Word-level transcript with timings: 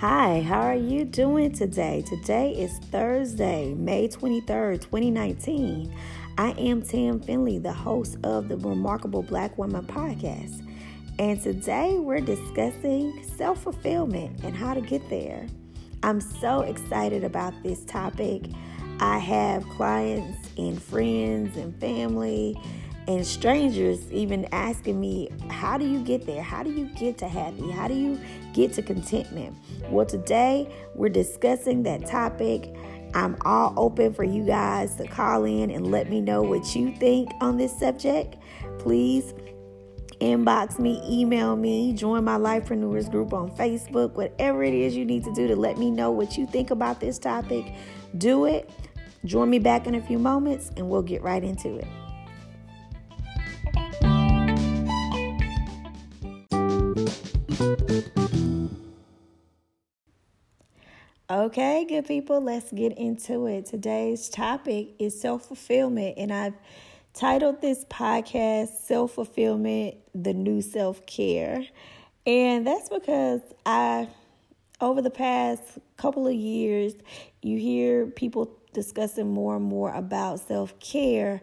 Hi, 0.00 0.40
how 0.40 0.62
are 0.62 0.74
you 0.74 1.04
doing 1.04 1.52
today? 1.52 2.00
Today 2.00 2.52
is 2.52 2.78
Thursday, 2.90 3.74
May 3.74 4.08
23rd, 4.08 4.80
2019. 4.80 5.94
I 6.38 6.52
am 6.52 6.80
Tam 6.80 7.20
Finley, 7.20 7.58
the 7.58 7.74
host 7.74 8.16
of 8.24 8.48
the 8.48 8.56
Remarkable 8.56 9.22
Black 9.22 9.58
Woman 9.58 9.84
podcast. 9.84 10.66
And 11.18 11.38
today 11.42 11.98
we're 11.98 12.22
discussing 12.22 13.22
self 13.36 13.62
fulfillment 13.62 14.42
and 14.42 14.56
how 14.56 14.72
to 14.72 14.80
get 14.80 15.06
there. 15.10 15.46
I'm 16.02 16.22
so 16.22 16.62
excited 16.62 17.22
about 17.22 17.52
this 17.62 17.84
topic. 17.84 18.44
I 19.00 19.18
have 19.18 19.68
clients 19.68 20.48
and 20.56 20.82
friends 20.82 21.58
and 21.58 21.78
family 21.78 22.56
and 23.10 23.26
strangers 23.26 24.10
even 24.12 24.46
asking 24.52 25.00
me, 25.00 25.28
How 25.48 25.76
do 25.76 25.84
you 25.86 25.98
get 25.98 26.26
there? 26.26 26.42
How 26.42 26.62
do 26.62 26.70
you 26.70 26.86
get 26.94 27.18
to 27.18 27.28
happy? 27.28 27.68
How 27.68 27.88
do 27.88 27.94
you 27.94 28.20
get 28.52 28.72
to 28.74 28.82
contentment? 28.82 29.56
Well, 29.88 30.06
today 30.06 30.72
we're 30.94 31.08
discussing 31.08 31.82
that 31.82 32.06
topic. 32.06 32.72
I'm 33.12 33.36
all 33.44 33.74
open 33.76 34.14
for 34.14 34.22
you 34.22 34.44
guys 34.44 34.94
to 34.96 35.08
call 35.08 35.44
in 35.44 35.72
and 35.72 35.90
let 35.90 36.08
me 36.08 36.20
know 36.20 36.42
what 36.42 36.76
you 36.76 36.94
think 36.94 37.32
on 37.40 37.56
this 37.56 37.76
subject. 37.76 38.36
Please 38.78 39.34
inbox 40.20 40.78
me, 40.78 41.02
email 41.04 41.56
me, 41.56 41.92
join 41.92 42.22
my 42.22 42.36
Lifepreneurs 42.36 43.10
group 43.10 43.32
on 43.32 43.50
Facebook, 43.56 44.12
whatever 44.12 44.62
it 44.62 44.74
is 44.74 44.94
you 44.94 45.04
need 45.04 45.24
to 45.24 45.34
do 45.34 45.48
to 45.48 45.56
let 45.56 45.78
me 45.78 45.90
know 45.90 46.12
what 46.12 46.38
you 46.38 46.46
think 46.46 46.70
about 46.70 47.00
this 47.00 47.18
topic. 47.18 47.72
Do 48.18 48.44
it. 48.44 48.70
Join 49.24 49.50
me 49.50 49.58
back 49.58 49.88
in 49.88 49.96
a 49.96 50.00
few 50.00 50.18
moments 50.20 50.70
and 50.76 50.88
we'll 50.88 51.02
get 51.02 51.22
right 51.22 51.42
into 51.42 51.74
it. 51.76 51.88
Okay, 61.30 61.84
good 61.88 62.06
people, 62.06 62.40
let's 62.40 62.72
get 62.72 62.98
into 62.98 63.46
it. 63.46 63.66
Today's 63.66 64.28
topic 64.28 64.88
is 64.98 65.20
self 65.20 65.46
fulfillment, 65.46 66.14
and 66.18 66.32
I've 66.32 66.54
titled 67.14 67.60
this 67.60 67.84
podcast 67.84 68.70
Self 68.70 69.12
Fulfillment 69.12 69.94
The 70.12 70.34
New 70.34 70.60
Self 70.60 71.06
Care. 71.06 71.64
And 72.26 72.66
that's 72.66 72.88
because 72.88 73.42
I, 73.64 74.08
over 74.80 75.02
the 75.02 75.10
past 75.10 75.62
couple 75.96 76.26
of 76.26 76.34
years, 76.34 76.94
you 77.42 77.60
hear 77.60 78.06
people 78.06 78.50
discussing 78.72 79.32
more 79.32 79.54
and 79.54 79.64
more 79.64 79.94
about 79.94 80.40
self 80.40 80.80
care. 80.80 81.42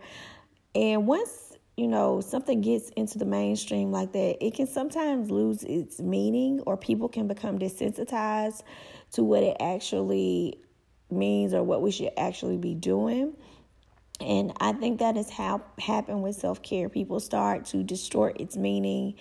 And 0.76 1.08
once 1.08 1.47
you 1.78 1.88
know 1.88 2.22
something 2.22 2.62
gets 2.62 2.90
into 2.90 3.20
the 3.20 3.26
mainstream 3.26 3.92
like 3.92 4.12
that, 4.12 4.44
it 4.44 4.56
can 4.56 4.68
sometimes 4.68 5.30
lose 5.30 5.64
its 5.64 6.02
meaning, 6.02 6.60
or 6.66 6.76
people 6.76 7.08
can 7.08 7.28
become 7.28 7.60
desensitized 7.60 8.64
to 9.14 9.24
what 9.24 9.44
it 9.44 9.56
actually 9.60 10.60
means 11.10 11.54
or 11.54 11.64
what 11.64 11.82
we 11.82 11.92
should 11.92 12.12
actually 12.18 12.58
be 12.58 12.74
doing. 12.74 13.34
And 14.20 14.54
I 14.60 14.74
think 14.74 15.00
that 15.00 15.16
is 15.16 15.30
how 15.30 15.60
ha- 15.60 15.64
happened 15.80 16.24
with 16.24 16.36
self 16.36 16.64
care. 16.64 16.90
People 16.90 17.20
start 17.20 17.66
to 17.68 17.84
distort 17.84 18.42
its 18.42 18.58
meaning, 18.58 19.14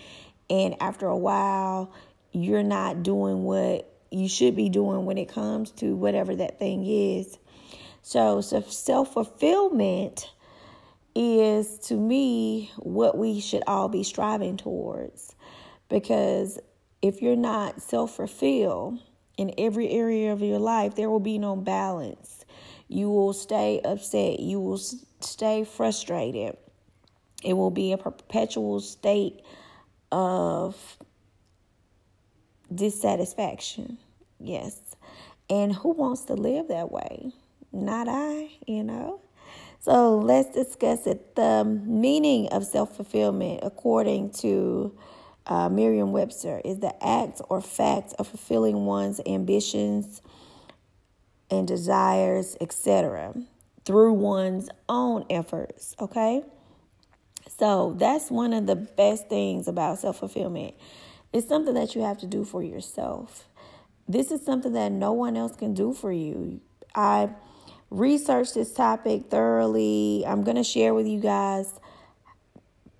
and 0.48 0.74
after 0.80 1.06
a 1.06 1.16
while, 1.16 1.92
you're 2.32 2.62
not 2.62 3.02
doing 3.02 3.44
what 3.44 3.92
you 4.10 4.28
should 4.28 4.56
be 4.56 4.70
doing 4.70 5.04
when 5.04 5.18
it 5.18 5.28
comes 5.28 5.72
to 5.72 5.94
whatever 5.94 6.34
that 6.36 6.58
thing 6.58 6.86
is. 6.86 7.38
So, 8.00 8.40
so 8.40 8.62
self 8.62 9.12
fulfillment 9.12 10.30
is 11.17 11.78
to 11.78 11.95
me 11.95 12.70
what 12.78 13.17
we 13.17 13.41
should 13.41 13.62
all 13.67 13.89
be 13.89 14.03
striving 14.03 14.56
towards. 14.56 15.34
Because 15.89 16.58
if 17.00 17.23
you're 17.23 17.36
not 17.36 17.81
self 17.81 18.17
fulfilled, 18.17 19.00
in 19.36 19.53
every 19.58 19.91
area 19.91 20.33
of 20.33 20.40
your 20.40 20.58
life, 20.58 20.95
there 20.95 21.11
will 21.11 21.20
be 21.20 21.39
no 21.39 21.57
balance. 21.57 22.45
You 22.89 23.11
will 23.11 23.33
stay 23.33 23.80
upset. 23.85 24.40
You 24.40 24.61
will 24.61 24.80
stay 25.20 25.64
frustrated. 25.64 26.57
It 27.42 27.52
will 27.55 27.70
be 27.70 27.92
a 27.92 27.98
perpetual 27.98 28.80
state 28.80 29.42
of 30.11 30.98
dissatisfaction. 32.74 33.98
Yes. 34.40 34.80
And 35.51 35.74
who 35.74 35.90
wants 35.92 36.23
to 36.23 36.35
live 36.35 36.69
that 36.69 36.90
way? 36.90 37.33
Not 37.73 38.08
I, 38.08 38.51
you 38.67 38.83
know. 38.83 39.20
So 39.86 40.19
let's 40.19 40.52
discuss 40.52 41.07
it. 41.07 41.36
The 41.36 41.63
meaning 41.64 42.48
of 42.48 42.67
self 42.67 42.97
fulfillment, 42.97 43.61
according 43.63 44.30
to 44.41 44.92
uh, 45.47 45.69
Merriam 45.69 46.11
Webster, 46.11 46.61
is 46.64 46.80
the 46.80 46.92
act 47.07 47.41
or 47.48 47.61
fact 47.61 48.13
of 48.19 48.27
fulfilling 48.27 48.85
one's 48.85 49.20
ambitions 49.25 50.23
and 51.52 51.69
desires, 51.69 52.57
etc., 52.61 53.33
through 53.85 54.14
one's 54.14 54.69
own 54.89 55.25
efforts. 55.30 55.95
Okay? 56.01 56.42
So 57.57 57.95
that's 57.96 58.29
one 58.29 58.55
of 58.55 58.67
the 58.67 58.75
best 58.75 59.29
things 59.29 59.69
about 59.69 60.01
self 60.01 60.19
fulfillment. 60.19 60.75
It's 61.33 61.46
something 61.46 61.75
that 61.75 61.95
you 61.95 62.01
have 62.01 62.19
to 62.19 62.27
do 62.27 62.45
for 62.45 62.61
yourself. 62.61 63.46
This 64.08 64.33
is 64.33 64.45
something 64.45 64.73
that 64.73 64.91
no 64.91 65.13
one 65.13 65.36
else 65.36 65.55
can 65.55 65.75
do 65.75 65.92
for 65.92 66.11
you. 66.11 66.61
I 66.92 67.29
researched 67.91 68.55
this 68.55 68.73
topic 68.73 69.30
thoroughly. 69.30 70.24
I'm 70.27 70.42
going 70.42 70.57
to 70.57 70.64
share 70.64 70.95
with 70.95 71.07
you 71.07 71.20
guys 71.20 71.73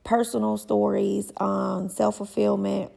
personal 0.05 0.57
stories 0.57 1.33
on 1.39 1.89
self 1.89 2.17
fulfillment. 2.17 2.93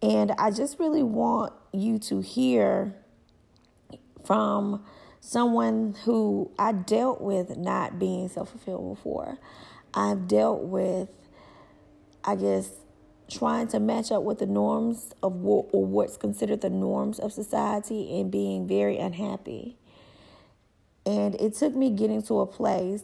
And 0.00 0.32
I 0.32 0.50
just 0.50 0.78
really 0.78 1.02
want 1.02 1.52
you 1.72 1.98
to 2.00 2.20
hear 2.20 2.94
from 4.24 4.84
someone 5.20 5.96
who 6.04 6.50
I 6.58 6.72
dealt 6.72 7.20
with 7.20 7.56
not 7.56 7.98
being 7.98 8.28
self 8.28 8.50
fulfilled 8.50 8.96
before. 8.96 9.38
I've 9.94 10.28
dealt 10.28 10.62
with, 10.62 11.08
I 12.24 12.36
guess, 12.36 12.70
trying 13.30 13.68
to 13.68 13.80
match 13.80 14.12
up 14.12 14.22
with 14.22 14.38
the 14.38 14.46
norms 14.46 15.14
of 15.22 15.34
what, 15.36 15.66
or 15.72 15.84
what's 15.84 16.16
considered 16.16 16.60
the 16.60 16.70
norms 16.70 17.18
of 17.18 17.32
society 17.32 18.20
and 18.20 18.30
being 18.30 18.66
very 18.66 18.98
unhappy. 18.98 19.78
And 21.06 21.34
it 21.36 21.54
took 21.54 21.74
me 21.74 21.90
getting 21.90 22.22
to 22.24 22.40
a 22.40 22.46
place 22.46 23.02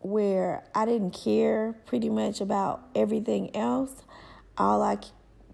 where 0.00 0.64
I 0.74 0.84
didn't 0.84 1.12
care 1.12 1.74
pretty 1.86 2.10
much 2.10 2.40
about 2.40 2.86
everything 2.94 3.54
else. 3.56 4.02
All 4.58 4.82
I 4.82 4.98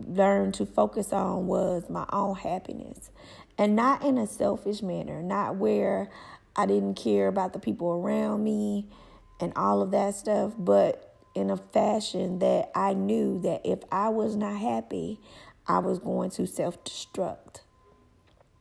learned 0.04 0.54
to 0.54 0.66
focus 0.66 1.12
on 1.12 1.46
was 1.46 1.88
my 1.88 2.06
own 2.12 2.36
happiness. 2.36 3.10
And 3.56 3.76
not 3.76 4.02
in 4.04 4.18
a 4.18 4.26
selfish 4.26 4.82
manner, 4.82 5.22
not 5.22 5.56
where 5.56 6.10
I 6.56 6.66
didn't 6.66 6.94
care 6.94 7.28
about 7.28 7.52
the 7.52 7.58
people 7.58 7.90
around 7.90 8.42
me 8.42 8.88
and 9.38 9.52
all 9.54 9.82
of 9.82 9.92
that 9.92 10.14
stuff, 10.14 10.54
but 10.58 11.14
in 11.34 11.50
a 11.50 11.56
fashion 11.56 12.40
that 12.40 12.70
I 12.74 12.94
knew 12.94 13.40
that 13.42 13.62
if 13.64 13.80
I 13.92 14.08
was 14.08 14.34
not 14.34 14.56
happy, 14.56 15.20
I 15.66 15.78
was 15.78 15.98
going 15.98 16.30
to 16.30 16.46
self 16.46 16.82
destruct 16.82 17.59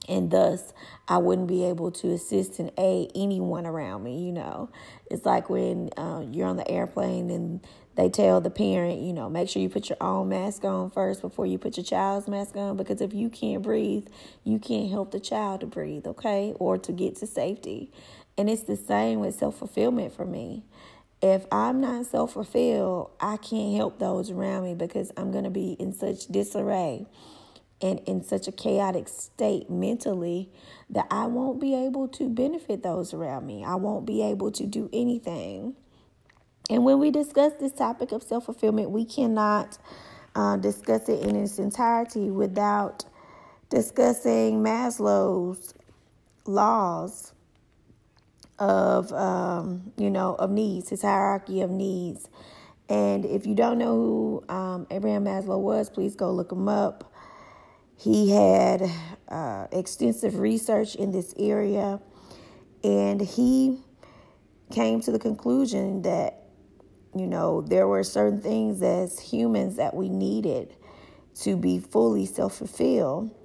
and 0.10 0.32
thus 0.32 0.74
I 1.08 1.20
wouldn't 1.20 1.48
be 1.48 1.64
able 1.66 1.92
to 1.92 2.12
assist 2.12 2.60
and 2.60 2.72
aid 2.78 3.12
anyone 3.16 3.66
around 3.66 4.04
me. 4.04 4.26
You 4.26 4.34
know, 4.34 4.70
it's 5.10 5.26
like 5.26 5.50
when 5.50 5.92
uh, 5.96 6.26
you're 6.30 6.48
on 6.48 6.58
the 6.58 6.70
airplane 6.70 7.30
and 7.30 7.62
they 7.96 8.10
tell 8.10 8.42
the 8.42 8.50
parent, 8.50 9.02
you 9.02 9.14
know, 9.14 9.30
make 9.30 9.50
sure 9.50 9.62
you 9.62 9.70
put 9.70 9.90
your 9.90 9.98
own 10.02 10.30
mask 10.30 10.64
on 10.64 10.90
first 10.90 11.22
before 11.22 11.46
you 11.46 11.58
put 11.58 11.78
your 11.78 11.84
child's 11.84 12.28
mask 12.28 12.56
on 12.56 12.76
because 12.76 13.02
if 13.02 13.14
you 13.14 13.30
can't 13.30 13.62
breathe, 13.62 14.08
you 14.44 14.58
can't 14.58 14.90
help 14.90 15.12
the 15.12 15.20
child 15.20 15.62
to 15.62 15.68
breathe, 15.68 16.08
okay, 16.08 16.54
or 16.60 16.78
to 16.78 16.92
get 16.92 17.16
to 17.18 17.28
safety. 17.28 17.92
And 18.38 18.50
it's 18.50 18.64
the 18.64 18.78
same 18.78 19.20
with 19.20 19.36
self 19.36 19.60
fulfillment 19.60 20.14
for 20.14 20.26
me. 20.26 20.64
If 21.22 21.46
I'm 21.52 21.82
not 21.82 22.06
self 22.06 22.34
fulfilled, 22.34 23.12
I 23.20 23.38
can't 23.38 23.76
help 23.76 24.00
those 24.00 24.32
around 24.32 24.64
me 24.64 24.74
because 24.74 25.12
I'm 25.18 25.32
going 25.32 25.44
to 25.44 25.50
be 25.50 25.74
in 25.74 25.94
such 25.94 26.28
disarray 26.28 27.06
and 27.82 28.00
in 28.06 28.24
such 28.24 28.48
a 28.48 28.52
chaotic 28.52 29.08
state 29.08 29.70
mentally 29.70 30.50
that 30.90 31.08
I 31.12 31.26
won't 31.28 31.62
be 31.62 31.76
able 31.76 32.08
to 32.10 32.30
benefit 32.30 32.84
those 32.84 33.14
around 33.14 33.46
me. 33.46 33.64
I 33.64 33.76
won't 33.76 34.06
be 34.06 34.22
able 34.24 34.52
to 34.54 34.66
do 34.66 34.90
anything. 34.94 35.76
And 36.70 36.84
when 36.86 37.00
we 37.00 37.12
discuss 37.12 37.54
this 37.60 37.72
topic 37.74 38.12
of 38.12 38.24
self 38.24 38.46
fulfillment, 38.46 38.92
we 38.92 39.06
cannot 39.06 39.78
uh, 40.36 40.58
discuss 40.58 41.10
it 41.10 41.24
in 41.24 41.36
its 41.36 41.60
entirety 41.60 42.30
without 42.30 43.06
discussing 43.70 44.64
Maslow's 44.64 45.74
laws 46.46 47.34
of 48.60 49.12
um, 49.14 49.92
you 49.98 50.10
know 50.10 50.36
of 50.36 50.52
needs, 50.52 50.90
his 50.90 51.02
hierarchy 51.02 51.62
of 51.62 51.72
needs. 51.72 52.28
And 52.90 53.26
if 53.26 53.46
you 53.46 53.56
don't 53.56 53.78
know 53.78 53.96
who 53.96 54.44
um, 54.50 54.88
Abraham 54.90 55.26
Maslow 55.26 55.60
was, 55.60 55.90
please 55.90 56.16
go 56.16 56.32
look 56.32 56.52
him 56.52 56.68
up. 56.68 57.09
He 58.00 58.30
had 58.30 58.90
uh, 59.28 59.68
extensive 59.74 60.40
research 60.40 60.96
in 60.96 61.12
this 61.12 61.34
area, 61.38 62.00
and 62.82 63.20
he 63.20 63.82
came 64.72 65.02
to 65.02 65.12
the 65.12 65.20
conclusion 65.20 66.04
that, 66.04 66.46
you 67.14 67.28
know, 67.28 67.60
there 67.60 67.90
were 67.90 68.04
certain 68.04 68.40
things 68.40 68.82
as 68.82 69.20
humans 69.20 69.76
that 69.76 69.94
we 69.94 70.08
needed 70.08 70.78
to 71.42 71.58
be 71.58 71.80
fully 71.80 72.26
self 72.26 72.56
fulfilled. 72.56 73.36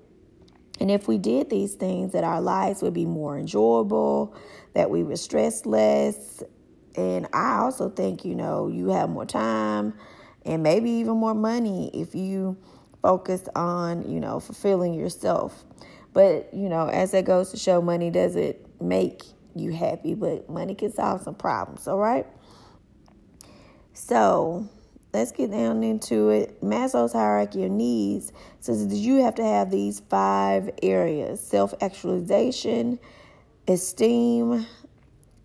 And 0.79 0.89
if 0.89 1.09
we 1.09 1.19
did 1.19 1.51
these 1.51 1.75
things, 1.75 2.13
that 2.13 2.23
our 2.23 2.41
lives 2.41 2.81
would 2.83 2.95
be 2.95 3.07
more 3.07 3.37
enjoyable, 3.37 4.37
that 4.75 4.89
we 4.89 5.03
would 5.03 5.19
stress 5.19 5.67
less. 5.67 6.45
And 6.97 7.27
I 7.33 7.57
also 7.57 7.91
think, 7.91 8.25
you 8.25 8.37
know, 8.37 8.69
you 8.69 8.89
have 8.91 9.11
more 9.11 9.27
time 9.27 9.95
and 10.45 10.63
maybe 10.63 10.91
even 10.91 11.17
more 11.17 11.35
money 11.35 11.91
if 11.93 12.15
you 12.15 12.57
focus 13.05 13.47
on, 13.55 14.11
you 14.11 14.19
know, 14.19 14.41
fulfilling 14.41 14.95
yourself. 14.95 15.67
But, 16.15 16.55
you 16.55 16.71
know, 16.71 16.89
as 16.89 17.11
that 17.11 17.27
goes 17.27 17.51
to 17.51 17.59
show, 17.59 17.83
money 17.83 18.09
doesn't 18.09 18.57
make 18.81 19.25
you 19.55 19.73
happy, 19.73 20.15
but 20.15 20.49
money 20.49 20.75
can 20.75 20.91
solve 20.91 21.21
some 21.21 21.35
problems, 21.35 21.87
all 21.87 21.99
right? 21.99 22.27
So, 23.93 24.71
let's 25.13 25.33
get 25.33 25.51
down 25.51 25.83
into 25.83 26.31
it. 26.31 26.63
Maslow's 26.63 27.13
hierarchy 27.13 27.65
of 27.65 27.73
needs 27.73 28.33
says 28.61 28.89
that 28.89 28.97
you 28.97 29.17
have 29.17 29.35
to 29.35 29.45
have 29.45 29.71
these 29.71 30.01
five 30.01 30.71
areas 30.83 31.47
self 31.47 31.75
actualization, 31.83 32.99
esteem, 33.69 34.67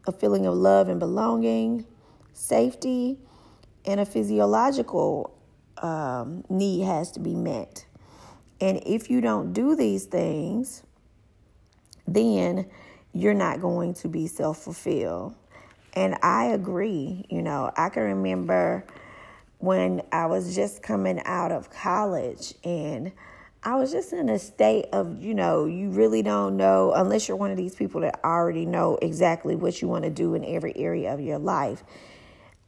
a 0.08 0.14
feeling 0.14 0.46
of 0.46 0.54
love 0.54 0.88
and 0.88 0.98
belonging, 0.98 1.86
safety, 2.32 3.20
and 3.84 4.00
a 4.00 4.06
physiological 4.06 5.36
um, 5.84 6.44
need 6.50 6.84
has 6.84 7.12
to 7.12 7.20
be 7.20 7.36
met. 7.36 7.86
And 8.62 8.82
if 8.86 9.10
you 9.10 9.22
don't 9.22 9.54
do 9.54 9.76
these 9.76 10.06
things, 10.06 10.84
then 12.08 12.66
you're 13.14 13.34
not 13.34 13.62
going 13.62 13.94
to 13.96 14.08
be 14.08 14.28
self 14.28 14.60
fulfilled. 14.60 15.36
And 15.94 16.16
I 16.22 16.46
agree. 16.46 17.26
You 17.30 17.42
know, 17.42 17.72
I 17.76 17.90
can 17.90 18.04
remember 18.04 18.86
when 19.60 20.02
I 20.12 20.26
was 20.28 20.56
just 20.56 20.82
coming 20.82 21.22
out 21.26 21.52
of 21.52 21.70
college 21.70 22.54
and 22.64 23.12
I 23.62 23.76
was 23.76 23.92
just 23.92 24.14
in 24.14 24.30
a 24.30 24.40
state 24.40 24.86
of, 24.94 25.22
you 25.22 25.34
know, 25.34 25.66
you 25.66 25.90
really 25.90 26.22
don't 26.22 26.56
know, 26.56 26.94
unless 26.94 27.28
you're 27.28 27.36
one 27.36 27.52
of 27.52 27.58
these 27.58 27.76
people 27.76 28.02
that 28.02 28.22
already 28.24 28.66
know 28.66 28.98
exactly 29.02 29.58
what 29.58 29.82
you 29.82 29.90
want 29.90 30.06
to 30.06 30.10
do 30.10 30.34
in 30.34 30.46
every 30.46 30.76
area 30.78 31.14
of 31.14 31.20
your 31.20 31.40
life 31.40 31.84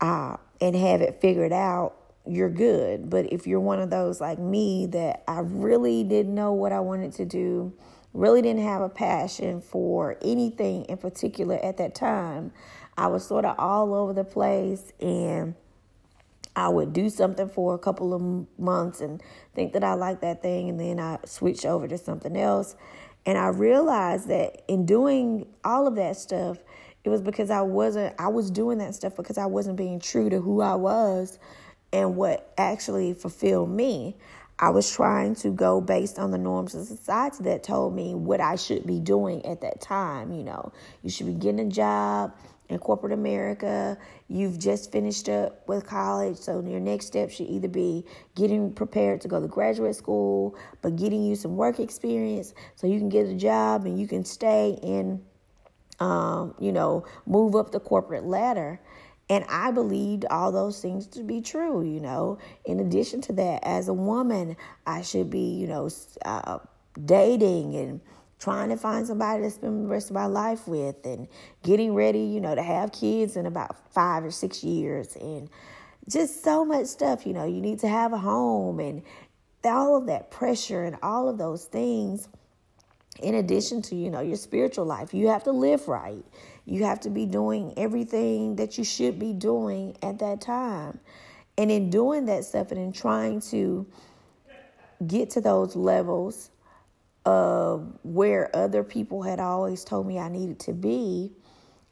uh, 0.02 0.36
and 0.60 0.76
have 0.76 1.02
it 1.02 1.22
figured 1.22 1.54
out, 1.54 1.96
you're 2.28 2.50
good. 2.50 3.10
But 3.10 3.32
if 3.32 3.48
you're 3.48 3.60
one 3.60 3.80
of 3.80 3.90
those 3.90 4.22
like 4.22 4.40
me 4.40 4.86
that 4.88 5.24
I 5.28 5.40
really 5.40 6.04
didn't 6.04 6.34
know 6.34 6.54
what 6.54 6.72
I 6.72 6.80
wanted 6.80 7.14
to 7.14 7.26
do, 7.26 7.74
really 8.14 8.42
didn't 8.42 8.64
have 8.64 8.82
a 8.82 8.90
passion 8.90 9.62
for 9.62 10.18
anything 10.22 10.86
in 10.86 10.98
particular 10.98 11.64
at 11.64 11.78
that 11.78 11.96
time, 11.96 12.52
I 12.98 13.08
was 13.08 13.26
sort 13.26 13.46
of 13.46 13.58
all 13.58 13.94
over 13.94 14.14
the 14.14 14.24
place 14.24 14.92
and 15.00 15.56
I 16.56 16.68
would 16.68 16.92
do 16.94 17.10
something 17.10 17.48
for 17.48 17.74
a 17.74 17.78
couple 17.78 18.14
of 18.14 18.60
months 18.60 19.00
and 19.00 19.22
think 19.56 19.74
that 19.74 19.84
I 19.84 19.94
liked 19.94 20.22
that 20.22 20.42
thing, 20.42 20.70
and 20.70 20.80
then 20.80 21.00
I 21.00 21.20
switch 21.26 21.66
over 21.66 21.88
to 21.88 21.98
something 21.98 22.36
else. 22.36 22.76
And 23.26 23.38
I 23.38 23.48
realized 23.48 24.28
that 24.28 24.64
in 24.68 24.86
doing 24.86 25.46
all 25.64 25.88
of 25.88 25.96
that 25.96 26.18
stuff, 26.18 26.58
it 27.04 27.10
was 27.10 27.22
because 27.22 27.50
I 27.50 27.62
wasn't, 27.62 28.16
I 28.20 28.28
was 28.28 28.52
doing 28.52 28.80
that 28.80 28.96
stuff 28.96 29.16
because 29.16 29.38
I 29.38 29.46
wasn't 29.46 29.78
being 29.78 30.00
true 30.00 30.30
to 30.30 30.42
who 30.42 30.62
I 30.62 30.76
was 30.76 31.40
and 31.94 32.16
what 32.16 32.54
actually 32.58 33.14
fulfilled 33.14 33.70
me. 33.70 34.16
I 34.60 34.70
was 34.70 34.92
trying 34.92 35.34
to 35.38 35.50
go 35.50 35.82
based 35.82 36.20
on 36.20 36.30
the 36.30 36.38
norms 36.38 36.76
of 36.76 36.86
society 36.86 37.44
that 37.46 37.64
told 37.64 37.96
me 37.96 38.14
what 38.14 38.40
I 38.40 38.56
should 38.56 38.86
be 38.86 39.00
doing 39.00 39.44
at 39.44 39.62
that 39.62 39.82
time. 39.82 40.32
You 40.32 40.44
know, 40.44 40.72
you 41.02 41.10
should 41.10 41.26
be 41.26 41.34
getting 41.34 41.62
a 41.62 41.70
job, 41.70 42.32
in 42.72 42.80
corporate 42.80 43.12
America, 43.12 43.98
you've 44.30 44.58
just 44.58 44.92
finished 44.94 45.28
up 45.28 45.68
with 45.68 45.86
college, 45.86 46.38
so 46.38 46.62
your 46.62 46.80
next 46.80 47.08
step 47.08 47.30
should 47.30 47.48
either 47.48 47.68
be 47.68 48.06
getting 48.36 48.72
prepared 48.72 49.20
to 49.22 49.28
go 49.28 49.42
to 49.42 49.48
graduate 49.48 49.96
school, 49.96 50.56
but 50.82 50.96
getting 50.96 51.24
you 51.24 51.36
some 51.36 51.58
work 51.58 51.80
experience 51.80 52.54
so 52.76 52.88
you 52.88 52.98
can 52.98 53.10
get 53.10 53.28
a 53.28 53.34
job 53.34 53.86
and 53.86 54.00
you 54.00 54.08
can 54.08 54.24
stay 54.24 54.80
in, 54.82 55.22
um, 56.00 56.56
you 56.60 56.72
know, 56.72 57.06
move 57.26 57.56
up 57.56 57.72
the 57.72 57.80
corporate 57.80 58.24
ladder. 58.24 58.80
And 59.32 59.46
I 59.48 59.72
believed 59.72 60.26
all 60.30 60.52
those 60.52 60.82
things 60.82 61.08
to 61.08 61.24
be 61.24 61.40
true, 61.40 61.84
you 61.84 62.02
know. 62.02 62.38
In 62.66 62.82
addition 62.82 63.22
to 63.22 63.34
that, 63.34 63.64
as 63.64 63.88
a 63.88 63.94
woman, 63.94 64.58
I 64.86 65.04
should 65.04 65.30
be, 65.30 65.54
you 65.54 65.68
know, 65.68 65.90
uh, 66.26 66.60
dating 67.06 67.74
and 67.78 68.02
trying 68.40 68.68
to 68.68 68.76
find 68.76 69.08
somebody 69.08 69.44
to 69.44 69.50
spend 69.50 69.86
the 69.86 69.88
rest 69.88 70.10
of 70.10 70.16
my 70.16 70.26
life 70.26 70.68
with 70.68 71.06
and 71.06 71.30
getting 71.64 71.94
ready, 71.94 72.20
you 72.20 72.42
know, 72.42 72.56
to 72.56 72.62
have 72.62 72.92
kids 72.92 73.38
in 73.38 73.46
about 73.46 73.94
five 73.94 74.26
or 74.26 74.32
six 74.32 74.66
years 74.66 75.16
and 75.16 75.50
just 76.10 76.44
so 76.44 76.66
much 76.66 76.88
stuff, 76.88 77.26
you 77.26 77.32
know, 77.32 77.46
you 77.46 77.62
need 77.62 77.80
to 77.80 77.88
have 77.88 78.12
a 78.12 78.18
home 78.18 78.82
and 78.82 79.02
all 79.64 79.96
of 79.96 80.08
that 80.08 80.30
pressure 80.30 80.84
and 80.84 80.98
all 81.02 81.30
of 81.30 81.38
those 81.38 81.64
things 81.64 82.28
in 83.24 83.36
addition 83.36 83.82
to, 83.84 83.96
you 83.96 84.10
know, 84.10 84.20
your 84.20 84.36
spiritual 84.36 84.84
life. 84.84 85.14
You 85.14 85.30
have 85.30 85.46
to 85.46 85.54
live 85.54 85.88
right. 85.88 86.26
You 86.66 86.84
have 86.86 87.00
to 87.02 87.10
be 87.10 87.26
doing 87.26 87.74
everything 87.78 88.56
that 88.58 88.78
you 88.78 88.84
should 88.84 89.20
be 89.20 89.34
doing 89.34 89.98
at 90.02 90.20
that 90.20 90.42
time. 90.42 91.00
And 91.58 91.70
in 91.72 91.90
doing 91.90 92.26
that 92.26 92.46
stuff 92.46 92.72
and 92.72 92.80
in 92.80 92.92
trying 92.92 93.42
to 93.52 93.86
get 95.06 95.32
to 95.32 95.42
those 95.42 95.76
levels 95.76 96.52
of 97.26 98.00
where 98.04 98.56
other 98.56 98.84
people 98.84 99.22
had 99.22 99.40
always 99.40 99.84
told 99.84 100.08
me 100.08 100.18
I 100.18 100.30
needed 100.30 100.60
to 100.62 100.74
be, 100.74 101.32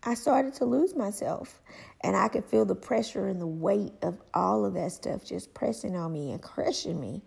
I 0.04 0.14
started 0.14 0.54
to 0.56 0.66
lose 0.66 0.96
myself. 0.96 1.62
And 2.02 2.16
I 2.16 2.30
could 2.30 2.46
feel 2.46 2.66
the 2.66 2.76
pressure 2.76 3.28
and 3.28 3.42
the 3.42 3.48
weight 3.48 3.94
of 4.02 4.22
all 4.34 4.66
of 4.66 4.74
that 4.76 4.92
stuff 4.92 5.26
just 5.26 5.54
pressing 5.54 5.96
on 5.96 6.14
me 6.14 6.32
and 6.32 6.42
crushing 6.42 7.00
me. 7.00 7.22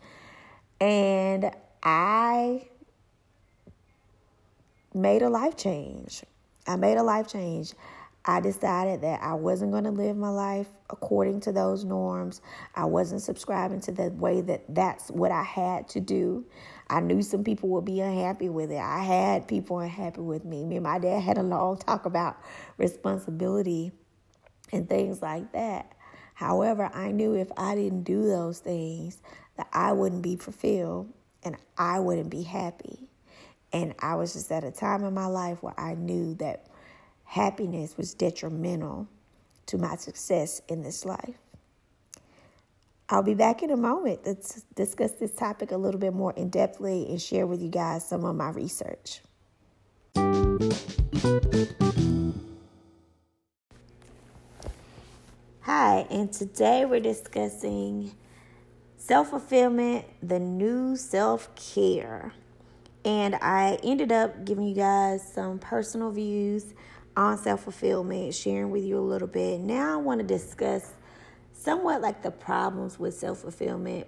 And 0.81 1.51
I 1.83 2.67
made 4.95 5.23
a 5.23 5.29
life 5.29 5.57
change. 5.57 6.25
I 6.67 6.77
made 6.77 6.97
a 6.97 7.03
life 7.03 7.29
change. 7.29 7.73
I 8.25 8.41
decided 8.41 9.01
that 9.01 9.21
I 9.21 9.35
wasn't 9.35 9.73
going 9.73 9.83
to 9.85 9.91
live 9.91 10.17
my 10.17 10.29
life 10.29 10.69
according 10.91 11.41
to 11.41 11.53
those 11.53 11.85
norms. 11.85 12.41
I 12.77 12.85
wasn't 12.85 13.23
subscribing 13.23 13.81
to 13.83 13.93
the 13.93 14.11
way 14.11 14.41
that 14.43 14.63
that's 14.73 15.11
what 15.11 15.33
I 15.33 15.43
had 15.43 15.89
to 15.91 16.01
do. 16.01 16.47
I 16.89 17.01
knew 17.01 17.23
some 17.23 17.43
people 17.43 17.69
would 17.71 17.85
be 17.85 18.01
unhappy 18.01 18.49
with 18.49 18.71
it. 18.71 18.79
I 18.79 19.03
had 19.03 19.49
people 19.49 19.81
unhappy 19.81 20.21
with 20.21 20.45
me. 20.45 20.65
Me 20.65 20.77
and 20.77 20.85
my 20.85 21.01
dad 21.01 21.21
had 21.21 21.37
a 21.37 21.43
long 21.43 21.79
talk 21.79 22.07
about 22.07 22.37
responsibility 22.79 23.91
and 24.73 24.89
things 24.89 25.21
like 25.21 25.53
that. 25.53 25.93
However, 26.35 26.91
I 26.95 27.11
knew 27.11 27.35
if 27.35 27.51
I 27.57 27.75
didn't 27.75 28.05
do 28.05 28.25
those 28.27 28.61
things, 28.61 29.21
that 29.57 29.69
I 29.73 29.93
wouldn't 29.93 30.23
be 30.23 30.37
fulfilled 30.37 31.13
and 31.43 31.57
I 31.77 31.99
wouldn't 31.99 32.31
be 32.31 32.43
happy. 32.43 33.09
And 33.73 33.95
I 34.01 34.15
was 34.17 34.35
just 34.35 34.53
at 34.53 34.65
a 34.65 34.71
time 34.71 35.05
in 35.05 35.15
my 35.15 35.27
life 35.27 35.63
where 35.63 35.79
I 35.79 35.95
knew 35.95 36.35
that 36.35 36.67
happiness 37.25 37.97
was 37.97 38.13
detrimental 38.15 39.09
to 39.67 39.79
my 39.79 39.97
success 39.97 40.61
in 40.69 40.83
this 40.83 41.05
life. 41.05 41.39
I'll 43.09 43.23
be 43.23 43.35
back 43.35 43.63
in 43.63 43.71
a 43.71 43.77
moment 43.77 44.25
to 44.25 44.37
discuss 44.75 45.13
this 45.13 45.33
topic 45.33 45.71
a 45.71 45.77
little 45.77 46.01
bit 46.01 46.15
more 46.15 46.33
in 46.33 46.51
depthly 46.51 47.09
and 47.09 47.21
share 47.21 47.47
with 47.47 47.61
you 47.61 47.69
guys 47.69 48.07
some 48.07 48.25
of 48.25 48.37
my 48.37 48.51
research. 48.51 49.21
Hi, 55.61 56.07
and 56.11 56.33
today 56.33 56.85
we're 56.85 57.01
discussing 57.01 58.13
self 58.97 59.31
fulfillment, 59.31 60.07
the 60.23 60.39
new 60.39 60.97
self 60.97 61.55
care. 61.55 62.33
And 63.05 63.35
I 63.37 63.79
ended 63.83 64.13
up 64.13 64.45
giving 64.45 64.67
you 64.67 64.75
guys 64.75 65.27
some 65.33 65.59
personal 65.59 66.11
views 66.11 66.75
on 67.17 67.37
self 67.39 67.65
fulfillment, 67.65 68.35
sharing 68.35 68.71
with 68.71 68.85
you 68.85 68.99
a 68.99 69.01
little 69.01 69.29
bit. 69.29 69.61
Now 69.61 69.95
I 69.95 69.97
want 69.97 70.21
to 70.21 70.27
discuss 70.27 70.93
somewhat 71.53 72.01
like 72.01 72.23
the 72.23 72.31
problems 72.31 72.99
with 72.99 73.15
self 73.15 73.39
fulfillment 73.41 74.07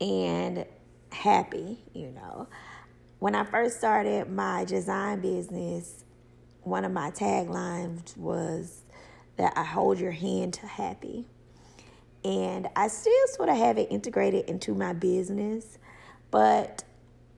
and 0.00 0.64
happy, 1.10 1.78
you 1.92 2.10
know. 2.10 2.48
When 3.18 3.34
I 3.34 3.44
first 3.44 3.78
started 3.78 4.30
my 4.30 4.64
design 4.64 5.20
business, 5.20 6.04
one 6.62 6.84
of 6.84 6.92
my 6.92 7.10
taglines 7.10 8.16
was 8.16 8.82
that 9.36 9.52
I 9.56 9.64
hold 9.64 9.98
your 9.98 10.12
hand 10.12 10.54
to 10.54 10.66
happy. 10.66 11.26
And 12.24 12.68
I 12.76 12.88
still 12.88 13.26
sort 13.28 13.48
of 13.48 13.56
have 13.56 13.78
it 13.78 13.88
integrated 13.90 14.48
into 14.48 14.74
my 14.74 14.92
business, 14.92 15.78
but 16.30 16.84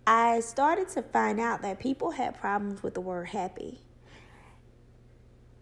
I 0.07 0.41
started 0.41 0.89
to 0.91 1.03
find 1.03 1.39
out 1.41 1.63
that 1.63 1.79
people 1.79 2.11
had 2.11 2.39
problems 2.41 2.83
with 2.83 2.95
the 2.95 3.01
word 3.01 3.29
happy 3.29 3.81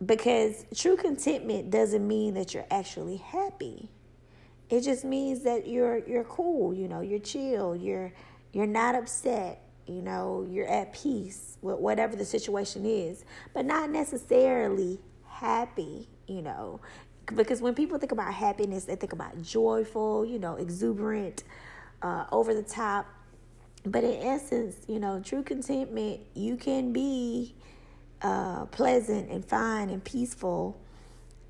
because 0.04 0.64
true 0.74 0.96
contentment 0.96 1.70
doesn't 1.70 2.06
mean 2.06 2.34
that 2.34 2.54
you're 2.54 2.66
actually 2.70 3.16
happy. 3.16 3.90
It 4.70 4.82
just 4.82 5.04
means 5.04 5.42
that 5.44 5.66
you're 5.66 5.98
you're 6.06 6.24
cool, 6.24 6.74
you 6.74 6.88
know, 6.88 7.00
you're 7.00 7.18
chill, 7.18 7.74
you're 7.74 8.12
you're 8.52 8.66
not 8.66 8.94
upset, 8.94 9.62
you 9.86 10.02
know, 10.02 10.46
you're 10.48 10.68
at 10.68 10.92
peace 10.92 11.56
with 11.62 11.78
whatever 11.78 12.16
the 12.16 12.24
situation 12.24 12.86
is, 12.86 13.24
but 13.54 13.64
not 13.64 13.90
necessarily 13.90 15.00
happy, 15.26 16.08
you 16.26 16.42
know. 16.42 16.80
Because 17.34 17.60
when 17.60 17.74
people 17.74 17.98
think 17.98 18.12
about 18.12 18.32
happiness, 18.32 18.84
they 18.84 18.96
think 18.96 19.12
about 19.12 19.42
joyful, 19.42 20.24
you 20.24 20.38
know, 20.38 20.56
exuberant, 20.56 21.44
uh, 22.02 22.24
over 22.32 22.54
the 22.54 22.62
top. 22.62 23.06
But 23.90 24.04
in 24.04 24.22
essence, 24.22 24.76
you 24.86 24.98
know, 24.98 25.20
true 25.20 25.42
contentment, 25.42 26.20
you 26.34 26.56
can 26.56 26.92
be 26.92 27.54
uh, 28.22 28.66
pleasant 28.66 29.30
and 29.30 29.44
fine 29.44 29.90
and 29.90 30.02
peaceful 30.02 30.80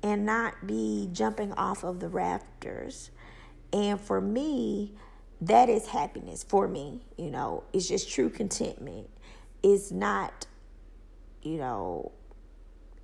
and 0.03 0.25
not 0.25 0.65
be 0.65 1.09
jumping 1.11 1.51
off 1.53 1.83
of 1.83 1.99
the 1.99 2.07
rafters. 2.07 3.11
And 3.73 3.99
for 3.99 4.21
me, 4.21 4.93
that 5.41 5.69
is 5.69 5.87
happiness 5.87 6.43
for 6.43 6.67
me. 6.67 7.01
You 7.17 7.31
know, 7.31 7.63
it's 7.73 7.87
just 7.87 8.09
true 8.09 8.29
contentment. 8.29 9.09
It's 9.63 9.91
not, 9.91 10.47
you 11.41 11.57
know, 11.57 12.11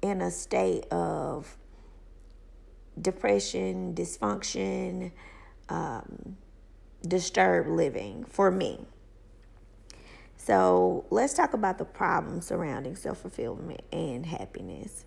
in 0.02 0.22
a 0.22 0.32
state 0.32 0.86
of 0.92 1.58
depression, 3.02 3.94
dysfunction, 3.94 5.12
um, 5.70 6.38
disturbed 7.06 7.70
living 7.70 8.24
for 8.26 8.52
me. 8.52 8.86
So 10.46 11.06
let's 11.10 11.34
talk 11.34 11.54
about 11.56 11.80
the 11.80 11.86
problems 11.86 12.46
surrounding 12.46 12.96
self 12.96 13.22
fulfillment 13.22 13.82
and 13.92 14.24
happiness. 14.24 15.06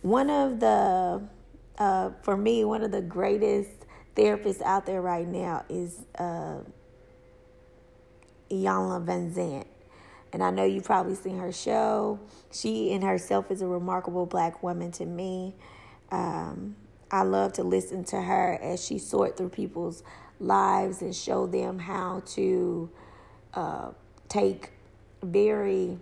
One 0.00 0.30
of 0.30 0.58
the, 0.58 1.22
uh, 1.76 2.10
for 2.22 2.34
me, 2.34 2.64
one 2.64 2.82
of 2.82 2.90
the 2.90 3.02
greatest 3.02 3.84
therapists 4.16 4.62
out 4.62 4.86
there 4.86 5.02
right 5.02 5.28
now 5.28 5.66
is 5.68 6.06
uh, 6.18 6.60
Iyanla 8.50 9.04
Vanzant. 9.04 9.66
And 10.32 10.42
I 10.42 10.50
know 10.50 10.64
you've 10.64 10.84
probably 10.84 11.14
seen 11.14 11.38
her 11.38 11.52
show. 11.52 12.18
She 12.50 12.90
in 12.90 13.02
herself 13.02 13.50
is 13.50 13.60
a 13.60 13.66
remarkable 13.66 14.24
black 14.24 14.62
woman 14.62 14.92
to 14.92 15.04
me. 15.04 15.56
Um, 16.10 16.76
I 17.10 17.24
love 17.24 17.52
to 17.54 17.64
listen 17.64 18.04
to 18.04 18.22
her 18.22 18.58
as 18.62 18.82
she 18.82 18.98
sort 18.98 19.36
through 19.36 19.50
people's 19.50 20.02
lives 20.38 21.02
and 21.02 21.14
show 21.14 21.46
them 21.46 21.80
how 21.80 22.22
to 22.28 22.88
uh, 23.52 23.90
take 24.30 24.70
very 25.22 25.98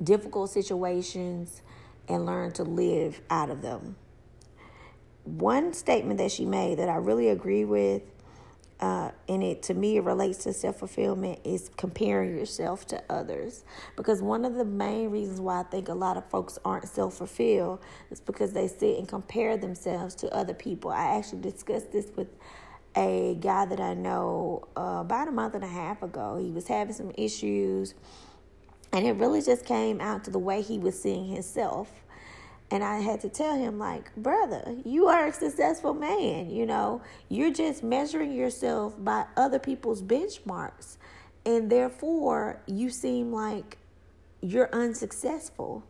difficult 0.00 0.50
situations 0.50 1.62
and 2.06 2.26
learn 2.26 2.52
to 2.52 2.62
live 2.62 3.20
out 3.30 3.50
of 3.50 3.62
them. 3.62 3.96
One 5.24 5.72
statement 5.72 6.18
that 6.18 6.30
she 6.30 6.44
made 6.44 6.78
that 6.78 6.88
I 6.88 6.96
really 6.96 7.30
agree 7.30 7.64
with, 7.64 8.02
uh, 8.78 9.10
and 9.26 9.42
it 9.42 9.62
to 9.64 9.74
me 9.74 9.96
it 9.96 10.04
relates 10.04 10.44
to 10.44 10.52
self 10.52 10.80
fulfillment, 10.80 11.40
is 11.44 11.70
comparing 11.78 12.36
yourself 12.36 12.86
to 12.88 13.02
others. 13.08 13.64
Because 13.96 14.20
one 14.20 14.44
of 14.44 14.54
the 14.54 14.66
main 14.66 15.08
reasons 15.08 15.40
why 15.40 15.60
I 15.60 15.62
think 15.62 15.88
a 15.88 15.94
lot 15.94 16.18
of 16.18 16.28
folks 16.28 16.58
aren't 16.62 16.86
self 16.88 17.14
fulfilled 17.14 17.80
is 18.10 18.20
because 18.20 18.52
they 18.52 18.68
sit 18.68 18.98
and 18.98 19.08
compare 19.08 19.56
themselves 19.56 20.14
to 20.16 20.34
other 20.34 20.54
people. 20.54 20.90
I 20.90 21.16
actually 21.16 21.40
discussed 21.40 21.90
this 21.90 22.10
with 22.14 22.28
a 22.96 23.36
guy 23.40 23.64
that 23.66 23.80
I 23.80 23.94
know 23.94 24.68
uh, 24.76 24.98
about 25.00 25.28
a 25.28 25.32
month 25.32 25.54
and 25.54 25.64
a 25.64 25.68
half 25.68 26.02
ago. 26.02 26.36
He 26.36 26.50
was 26.50 26.68
having 26.68 26.94
some 26.94 27.12
issues, 27.16 27.94
and 28.92 29.06
it 29.06 29.12
really 29.12 29.42
just 29.42 29.64
came 29.64 30.00
out 30.00 30.24
to 30.24 30.30
the 30.30 30.38
way 30.38 30.62
he 30.62 30.78
was 30.78 31.00
seeing 31.00 31.26
himself. 31.26 31.90
And 32.70 32.82
I 32.82 33.00
had 33.00 33.20
to 33.20 33.28
tell 33.28 33.56
him, 33.56 33.78
like, 33.78 34.14
brother, 34.16 34.74
you 34.84 35.06
are 35.06 35.26
a 35.26 35.32
successful 35.32 35.94
man. 35.94 36.50
You 36.50 36.66
know, 36.66 37.02
you're 37.28 37.52
just 37.52 37.82
measuring 37.82 38.32
yourself 38.32 38.94
by 39.02 39.26
other 39.36 39.58
people's 39.58 40.02
benchmarks. 40.02 40.96
And 41.46 41.70
therefore, 41.70 42.60
you 42.66 42.88
seem 42.90 43.32
like 43.32 43.78
you're 44.40 44.70
unsuccessful. 44.72 45.84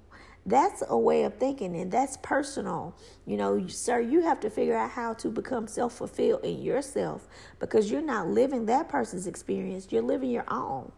That's 0.46 0.82
a 0.88 0.98
way 0.98 1.24
of 1.24 1.38
thinking, 1.38 1.74
and 1.76 1.90
that's 1.90 2.18
personal. 2.18 2.94
You 3.26 3.38
know, 3.38 3.66
sir, 3.66 4.00
you 4.00 4.20
have 4.22 4.40
to 4.40 4.50
figure 4.50 4.76
out 4.76 4.90
how 4.90 5.14
to 5.14 5.28
become 5.28 5.66
self 5.66 5.94
fulfilled 5.94 6.44
in 6.44 6.62
yourself 6.62 7.26
because 7.60 7.90
you're 7.90 8.02
not 8.02 8.28
living 8.28 8.66
that 8.66 8.88
person's 8.88 9.26
experience, 9.26 9.88
you're 9.90 10.02
living 10.02 10.30
your 10.30 10.44
own. 10.48 10.92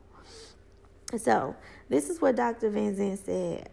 So, 1.17 1.55
this 1.88 2.11
is 2.11 2.21
what 2.21 2.35
Dr. 2.35 2.71
Vanzant 2.71 3.25
said 3.25 3.71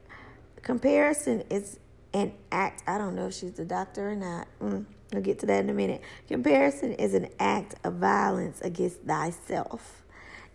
comparison 0.61 1.43
is 1.49 1.79
an 2.13 2.33
act. 2.51 2.83
I 2.87 2.97
don't 2.97 3.15
know 3.15 3.27
if 3.27 3.33
she's 3.33 3.59
a 3.59 3.65
doctor 3.65 4.11
or 4.11 4.15
not. 4.15 4.47
Mm, 4.61 4.85
I'll 5.13 5.21
get 5.21 5.39
to 5.39 5.45
that 5.47 5.59
in 5.59 5.69
a 5.69 5.73
minute. 5.73 6.01
Comparison 6.27 6.93
is 6.93 7.13
an 7.13 7.29
act 7.39 7.75
of 7.83 7.95
violence 7.95 8.61
against 8.61 9.01
thyself. 9.01 10.03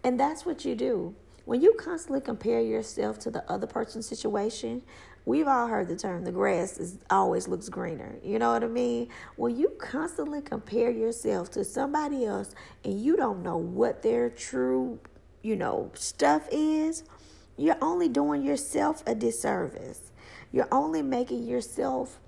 And 0.02 0.18
that's 0.18 0.46
what 0.46 0.64
you 0.64 0.74
do. 0.74 1.14
When 1.44 1.60
you 1.60 1.74
constantly 1.78 2.20
compare 2.20 2.60
yourself 2.60 3.18
to 3.20 3.30
the 3.30 3.50
other 3.50 3.66
person's 3.66 4.06
situation, 4.06 4.82
we've 5.28 5.46
all 5.46 5.66
heard 5.66 5.88
the 5.88 5.94
term 5.94 6.24
the 6.24 6.32
grass 6.32 6.78
is 6.78 6.96
always 7.10 7.46
looks 7.46 7.68
greener. 7.68 8.16
You 8.24 8.38
know 8.38 8.50
what 8.54 8.64
I 8.64 8.66
mean? 8.66 9.10
When 9.36 9.54
you 9.58 9.68
constantly 9.78 10.40
compare 10.40 10.90
yourself 10.90 11.50
to 11.50 11.64
somebody 11.64 12.24
else 12.24 12.54
and 12.82 12.98
you 12.98 13.14
don't 13.14 13.42
know 13.42 13.58
what 13.58 14.02
their 14.02 14.30
true, 14.30 14.98
you 15.42 15.54
know, 15.54 15.90
stuff 15.92 16.48
is, 16.50 17.04
you're 17.58 17.76
only 17.82 18.08
doing 18.08 18.42
yourself 18.42 19.02
a 19.06 19.14
disservice. 19.14 20.12
You're 20.50 20.68
only 20.72 21.02
making 21.02 21.44
yourself 21.44 22.20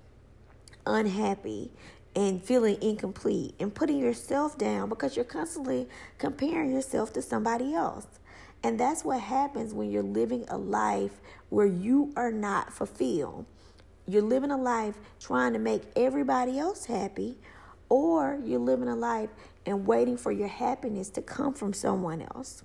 unhappy 0.85 1.71
and 2.15 2.43
feeling 2.43 2.77
incomplete 2.83 3.55
and 3.59 3.73
putting 3.73 3.97
yourself 3.97 4.59
down 4.59 4.89
because 4.89 5.15
you're 5.15 5.25
constantly 5.25 5.89
comparing 6.19 6.71
yourself 6.71 7.11
to 7.13 7.21
somebody 7.23 7.73
else. 7.73 8.05
And 8.63 8.79
that's 8.79 9.03
what 9.03 9.19
happens 9.19 9.73
when 9.73 9.89
you're 9.89 10.03
living 10.03 10.45
a 10.49 10.57
life 10.57 11.19
where 11.49 11.65
you 11.65 12.13
are 12.15 12.31
not 12.31 12.71
fulfilled. 12.71 13.45
You're 14.07 14.21
living 14.21 14.51
a 14.51 14.57
life 14.57 14.95
trying 15.19 15.53
to 15.53 15.59
make 15.59 15.83
everybody 15.95 16.59
else 16.59 16.85
happy, 16.85 17.37
or 17.89 18.39
you're 18.43 18.59
living 18.59 18.87
a 18.87 18.95
life 18.95 19.29
and 19.65 19.85
waiting 19.85 20.17
for 20.17 20.31
your 20.31 20.47
happiness 20.47 21.09
to 21.11 21.21
come 21.21 21.53
from 21.53 21.73
someone 21.73 22.21
else. 22.21 22.63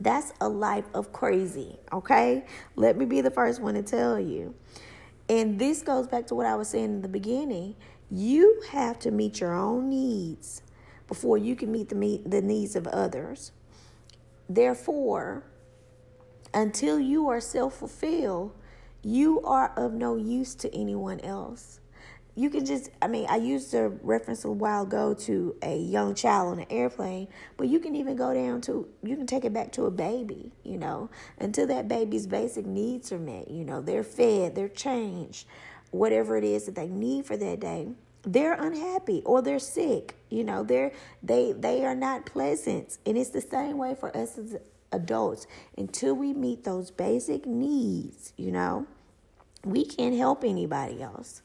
That's 0.00 0.32
a 0.40 0.48
life 0.48 0.84
of 0.94 1.12
crazy, 1.12 1.78
okay? 1.92 2.44
Let 2.76 2.96
me 2.96 3.04
be 3.04 3.20
the 3.20 3.30
first 3.30 3.60
one 3.60 3.74
to 3.74 3.82
tell 3.82 4.18
you. 4.18 4.54
And 5.28 5.58
this 5.58 5.82
goes 5.82 6.08
back 6.08 6.26
to 6.28 6.34
what 6.34 6.46
I 6.46 6.56
was 6.56 6.68
saying 6.68 6.84
in 6.86 7.02
the 7.02 7.08
beginning. 7.08 7.76
You 8.10 8.62
have 8.70 8.98
to 9.00 9.10
meet 9.10 9.40
your 9.40 9.54
own 9.54 9.88
needs 9.88 10.62
before 11.06 11.38
you 11.38 11.54
can 11.56 11.70
meet 11.70 11.88
the, 11.88 12.20
the 12.26 12.42
needs 12.42 12.74
of 12.74 12.86
others. 12.88 13.52
Therefore, 14.54 15.44
until 16.52 17.00
you 17.00 17.28
are 17.28 17.40
self 17.40 17.78
fulfilled, 17.78 18.52
you 19.02 19.40
are 19.42 19.72
of 19.76 19.92
no 19.94 20.16
use 20.16 20.54
to 20.56 20.74
anyone 20.74 21.20
else. 21.20 21.80
You 22.34 22.48
can 22.48 22.64
just, 22.64 22.90
I 23.02 23.08
mean, 23.08 23.26
I 23.28 23.36
used 23.36 23.70
to 23.72 23.92
reference 24.02 24.44
a 24.44 24.50
while 24.50 24.84
ago 24.84 25.12
to 25.14 25.54
a 25.62 25.76
young 25.76 26.14
child 26.14 26.52
on 26.52 26.58
an 26.60 26.66
airplane, 26.70 27.28
but 27.58 27.68
you 27.68 27.78
can 27.78 27.94
even 27.94 28.16
go 28.16 28.32
down 28.32 28.62
to, 28.62 28.88
you 29.02 29.16
can 29.16 29.26
take 29.26 29.44
it 29.44 29.52
back 29.52 29.72
to 29.72 29.84
a 29.84 29.90
baby, 29.90 30.52
you 30.62 30.78
know, 30.78 31.10
until 31.38 31.66
that 31.66 31.88
baby's 31.88 32.26
basic 32.26 32.64
needs 32.64 33.12
are 33.12 33.18
met. 33.18 33.50
You 33.50 33.64
know, 33.64 33.82
they're 33.82 34.02
fed, 34.02 34.54
they're 34.54 34.68
changed, 34.68 35.46
whatever 35.90 36.38
it 36.38 36.44
is 36.44 36.64
that 36.64 36.74
they 36.74 36.88
need 36.88 37.26
for 37.26 37.36
that 37.36 37.60
day 37.60 37.88
they're 38.24 38.54
unhappy 38.54 39.22
or 39.24 39.42
they're 39.42 39.58
sick 39.58 40.16
you 40.32 40.44
know 40.44 40.62
they're 40.62 40.92
they 41.22 41.52
they 41.52 41.84
are 41.84 41.94
not 41.94 42.26
pleasant. 42.26 42.98
And 43.06 43.16
it's 43.16 43.30
the 43.30 43.40
same 43.40 43.78
way 43.78 43.94
for 43.94 44.16
us 44.16 44.38
as 44.38 44.56
adults. 44.90 45.46
Until 45.76 46.14
we 46.14 46.32
meet 46.32 46.64
those 46.64 46.90
basic 46.90 47.46
needs 47.46 48.32
you 48.36 48.50
know 48.50 48.86
we 49.64 49.84
can't 49.84 50.16
help 50.16 50.44
anybody 50.44 51.02
else. 51.02 51.42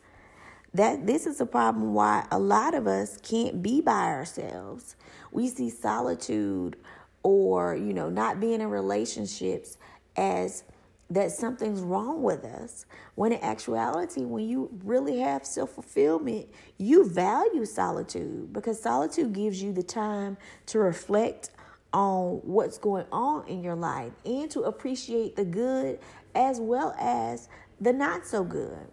That 0.73 1.07
this 1.07 1.25
is 1.25 1.39
a 1.39 1.45
problem 1.45 1.93
why 1.93 2.27
a 2.31 2.39
lot 2.39 2.73
of 2.73 2.87
us 2.87 3.17
can't 3.17 3.61
be 3.63 3.81
by 3.81 4.05
ourselves. 4.05 4.95
We 5.31 5.47
see 5.47 5.69
solitude 5.69 6.77
or 7.23 7.75
you 7.75 7.93
know 7.93 8.09
not 8.09 8.39
being 8.39 8.61
in 8.61 8.69
relationships 8.69 9.77
as 10.15 10.63
that 11.09 11.31
something's 11.31 11.81
wrong 11.81 12.21
with 12.21 12.43
us. 12.43 12.85
When 13.15 13.31
in 13.31 13.41
actuality, 13.41 14.25
when 14.25 14.47
you 14.47 14.69
really 14.83 15.19
have 15.19 15.45
self 15.45 15.71
fulfillment, 15.71 16.47
you 16.77 17.07
value 17.09 17.65
solitude 17.65 18.51
because 18.53 18.81
solitude 18.81 19.33
gives 19.33 19.61
you 19.61 19.71
the 19.71 19.83
time 19.83 20.37
to 20.67 20.79
reflect 20.79 21.51
on 21.93 22.41
what's 22.43 22.77
going 22.77 23.05
on 23.11 23.47
in 23.47 23.63
your 23.63 23.75
life 23.75 24.11
and 24.25 24.51
to 24.51 24.61
appreciate 24.61 25.35
the 25.35 25.45
good 25.45 25.99
as 26.35 26.59
well 26.59 26.93
as 26.99 27.47
the 27.79 27.93
not 27.93 28.25
so 28.25 28.43
good. 28.43 28.87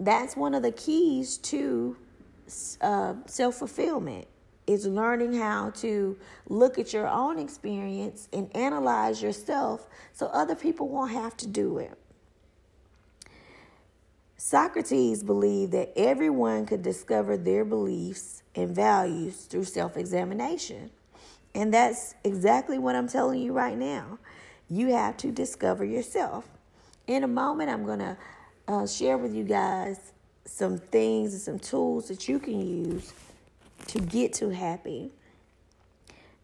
That's 0.00 0.36
one 0.36 0.54
of 0.54 0.62
the 0.62 0.72
keys 0.72 1.36
to 1.38 1.96
uh, 2.80 3.14
self 3.26 3.56
fulfillment 3.56 4.26
is 4.66 4.86
learning 4.86 5.34
how 5.34 5.70
to 5.70 6.16
look 6.48 6.78
at 6.78 6.92
your 6.92 7.06
own 7.06 7.38
experience 7.38 8.28
and 8.32 8.54
analyze 8.56 9.22
yourself 9.22 9.86
so 10.12 10.26
other 10.28 10.54
people 10.54 10.88
won't 10.88 11.12
have 11.12 11.36
to 11.36 11.46
do 11.46 11.78
it. 11.78 11.98
Socrates 14.36 15.22
believed 15.22 15.72
that 15.72 15.92
everyone 15.96 16.66
could 16.66 16.82
discover 16.82 17.36
their 17.36 17.64
beliefs 17.64 18.42
and 18.54 18.74
values 18.74 19.46
through 19.46 19.64
self 19.64 19.96
examination. 19.96 20.90
And 21.54 21.72
that's 21.72 22.14
exactly 22.24 22.78
what 22.78 22.96
I'm 22.96 23.08
telling 23.08 23.40
you 23.40 23.52
right 23.52 23.76
now. 23.78 24.18
You 24.68 24.88
have 24.88 25.16
to 25.18 25.30
discover 25.30 25.84
yourself. 25.84 26.46
In 27.06 27.22
a 27.22 27.28
moment, 27.28 27.70
I'm 27.70 27.84
going 27.84 28.00
to 28.00 28.16
uh, 28.66 28.86
share 28.86 29.16
with 29.18 29.34
you 29.34 29.44
guys 29.44 30.12
some 30.44 30.78
things 30.78 31.32
and 31.32 31.40
some 31.40 31.58
tools 31.58 32.08
that 32.08 32.28
you 32.28 32.38
can 32.38 32.60
use 32.60 33.12
to 33.88 34.00
get 34.00 34.34
to 34.34 34.50
happy. 34.50 35.12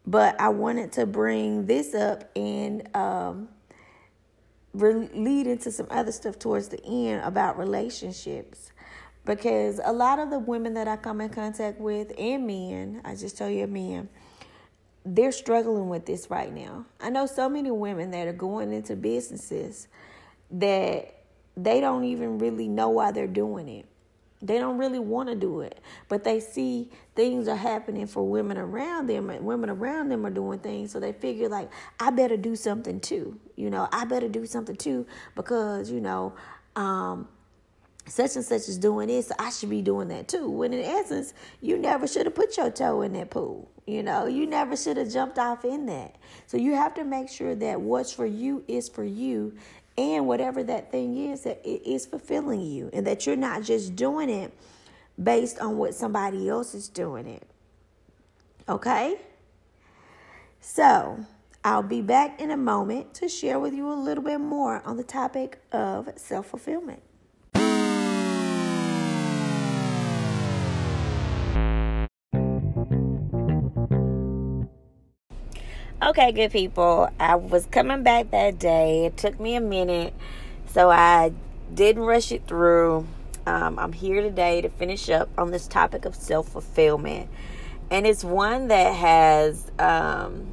but 0.06 0.40
I 0.40 0.48
wanted 0.50 0.92
to 0.92 1.06
bring 1.06 1.66
this 1.66 1.94
up 1.94 2.30
and 2.36 2.88
um, 2.96 3.48
lead 4.74 5.46
into 5.46 5.70
some 5.70 5.86
other 5.90 6.12
stuff 6.12 6.38
towards 6.38 6.68
the 6.68 6.84
end 6.84 7.22
about 7.24 7.58
relationships. 7.58 8.72
Because 9.24 9.80
a 9.84 9.92
lot 9.92 10.18
of 10.18 10.30
the 10.30 10.38
women 10.38 10.74
that 10.74 10.88
I 10.88 10.96
come 10.96 11.20
in 11.20 11.30
contact 11.30 11.80
with 11.80 12.12
and 12.18 12.46
men, 12.46 13.02
I 13.04 13.14
just 13.16 13.38
tell 13.38 13.50
you 13.50 13.66
men, 13.68 14.08
they're 15.04 15.32
struggling 15.32 15.88
with 15.88 16.06
this 16.06 16.30
right 16.30 16.52
now. 16.52 16.86
I 17.00 17.10
know 17.10 17.26
so 17.26 17.48
many 17.48 17.70
women 17.70 18.10
that 18.12 18.28
are 18.28 18.34
going 18.34 18.72
into 18.72 18.96
businesses 18.96 19.88
that 20.52 21.14
they 21.56 21.80
don't 21.80 22.04
even 22.04 22.38
really 22.38 22.68
know 22.68 22.90
why 22.90 23.12
they're 23.12 23.28
doing 23.28 23.68
it. 23.68 23.86
They 24.42 24.58
don't 24.58 24.78
really 24.78 24.98
want 24.98 25.28
to 25.28 25.34
do 25.34 25.60
it, 25.60 25.80
but 26.08 26.24
they 26.24 26.40
see 26.40 26.90
things 27.14 27.46
are 27.46 27.56
happening 27.56 28.06
for 28.06 28.26
women 28.26 28.56
around 28.56 29.06
them, 29.06 29.28
and 29.28 29.44
women 29.44 29.68
around 29.68 30.08
them 30.08 30.24
are 30.24 30.30
doing 30.30 30.60
things, 30.60 30.92
so 30.92 31.00
they 31.00 31.12
figure 31.12 31.48
like, 31.48 31.70
I 31.98 32.10
better 32.10 32.38
do 32.38 32.56
something 32.56 33.00
too. 33.00 33.38
You 33.56 33.68
know, 33.68 33.86
I 33.92 34.06
better 34.06 34.28
do 34.28 34.46
something 34.46 34.76
too 34.76 35.06
because 35.36 35.90
you 35.90 36.00
know, 36.00 36.34
um, 36.74 37.28
such 38.06 38.34
and 38.36 38.44
such 38.44 38.68
is 38.68 38.78
doing 38.78 39.08
this, 39.08 39.30
I 39.38 39.50
should 39.50 39.70
be 39.70 39.82
doing 39.82 40.08
that 40.08 40.26
too. 40.26 40.48
When 40.48 40.72
in 40.72 40.80
essence, 40.80 41.34
you 41.60 41.76
never 41.76 42.06
should 42.08 42.26
have 42.26 42.34
put 42.34 42.56
your 42.56 42.70
toe 42.70 43.02
in 43.02 43.12
that 43.12 43.30
pool. 43.30 43.70
You 43.86 44.02
know, 44.02 44.26
you 44.26 44.46
never 44.46 44.76
should 44.76 44.96
have 44.96 45.10
jumped 45.12 45.38
off 45.38 45.64
in 45.64 45.86
that. 45.86 46.16
So 46.46 46.56
you 46.56 46.74
have 46.74 46.94
to 46.94 47.04
make 47.04 47.28
sure 47.28 47.54
that 47.56 47.80
what's 47.80 48.12
for 48.12 48.26
you 48.26 48.64
is 48.68 48.88
for 48.88 49.04
you 49.04 49.54
and 50.00 50.26
whatever 50.26 50.62
that 50.64 50.90
thing 50.90 51.30
is 51.30 51.42
that 51.42 51.60
it 51.64 51.86
is 51.86 52.06
fulfilling 52.06 52.62
you 52.62 52.88
and 52.94 53.06
that 53.06 53.26
you're 53.26 53.36
not 53.36 53.62
just 53.62 53.94
doing 53.94 54.30
it 54.30 54.52
based 55.22 55.58
on 55.58 55.76
what 55.76 55.94
somebody 55.94 56.48
else 56.48 56.74
is 56.74 56.88
doing 56.88 57.26
it. 57.26 57.46
Okay? 58.68 59.20
So 60.60 61.24
i'll 61.62 61.82
be 61.82 62.00
back 62.00 62.40
in 62.40 62.50
a 62.52 62.56
moment 62.56 63.12
to 63.12 63.28
share 63.28 63.58
with 63.58 63.74
you 63.74 63.92
a 63.92 63.94
little 63.94 64.24
bit 64.24 64.40
more 64.40 64.80
on 64.86 64.96
the 64.96 65.04
topic 65.04 65.60
of 65.72 66.08
self-fulfillment 66.16 67.02
Okay, 76.02 76.32
good 76.32 76.50
people. 76.50 77.10
I 77.20 77.34
was 77.34 77.66
coming 77.66 78.02
back 78.02 78.30
that 78.30 78.58
day. 78.58 79.04
It 79.04 79.18
took 79.18 79.38
me 79.38 79.54
a 79.54 79.60
minute, 79.60 80.14
so 80.68 80.90
I 80.90 81.34
didn't 81.74 82.04
rush 82.04 82.32
it 82.32 82.46
through. 82.46 83.06
Um, 83.44 83.78
I'm 83.78 83.92
here 83.92 84.22
today 84.22 84.62
to 84.62 84.70
finish 84.70 85.10
up 85.10 85.28
on 85.36 85.50
this 85.50 85.66
topic 85.66 86.06
of 86.06 86.14
self 86.14 86.48
fulfillment. 86.48 87.28
And 87.90 88.06
it's 88.06 88.24
one 88.24 88.68
that 88.68 88.94
has 88.94 89.70
um, 89.78 90.46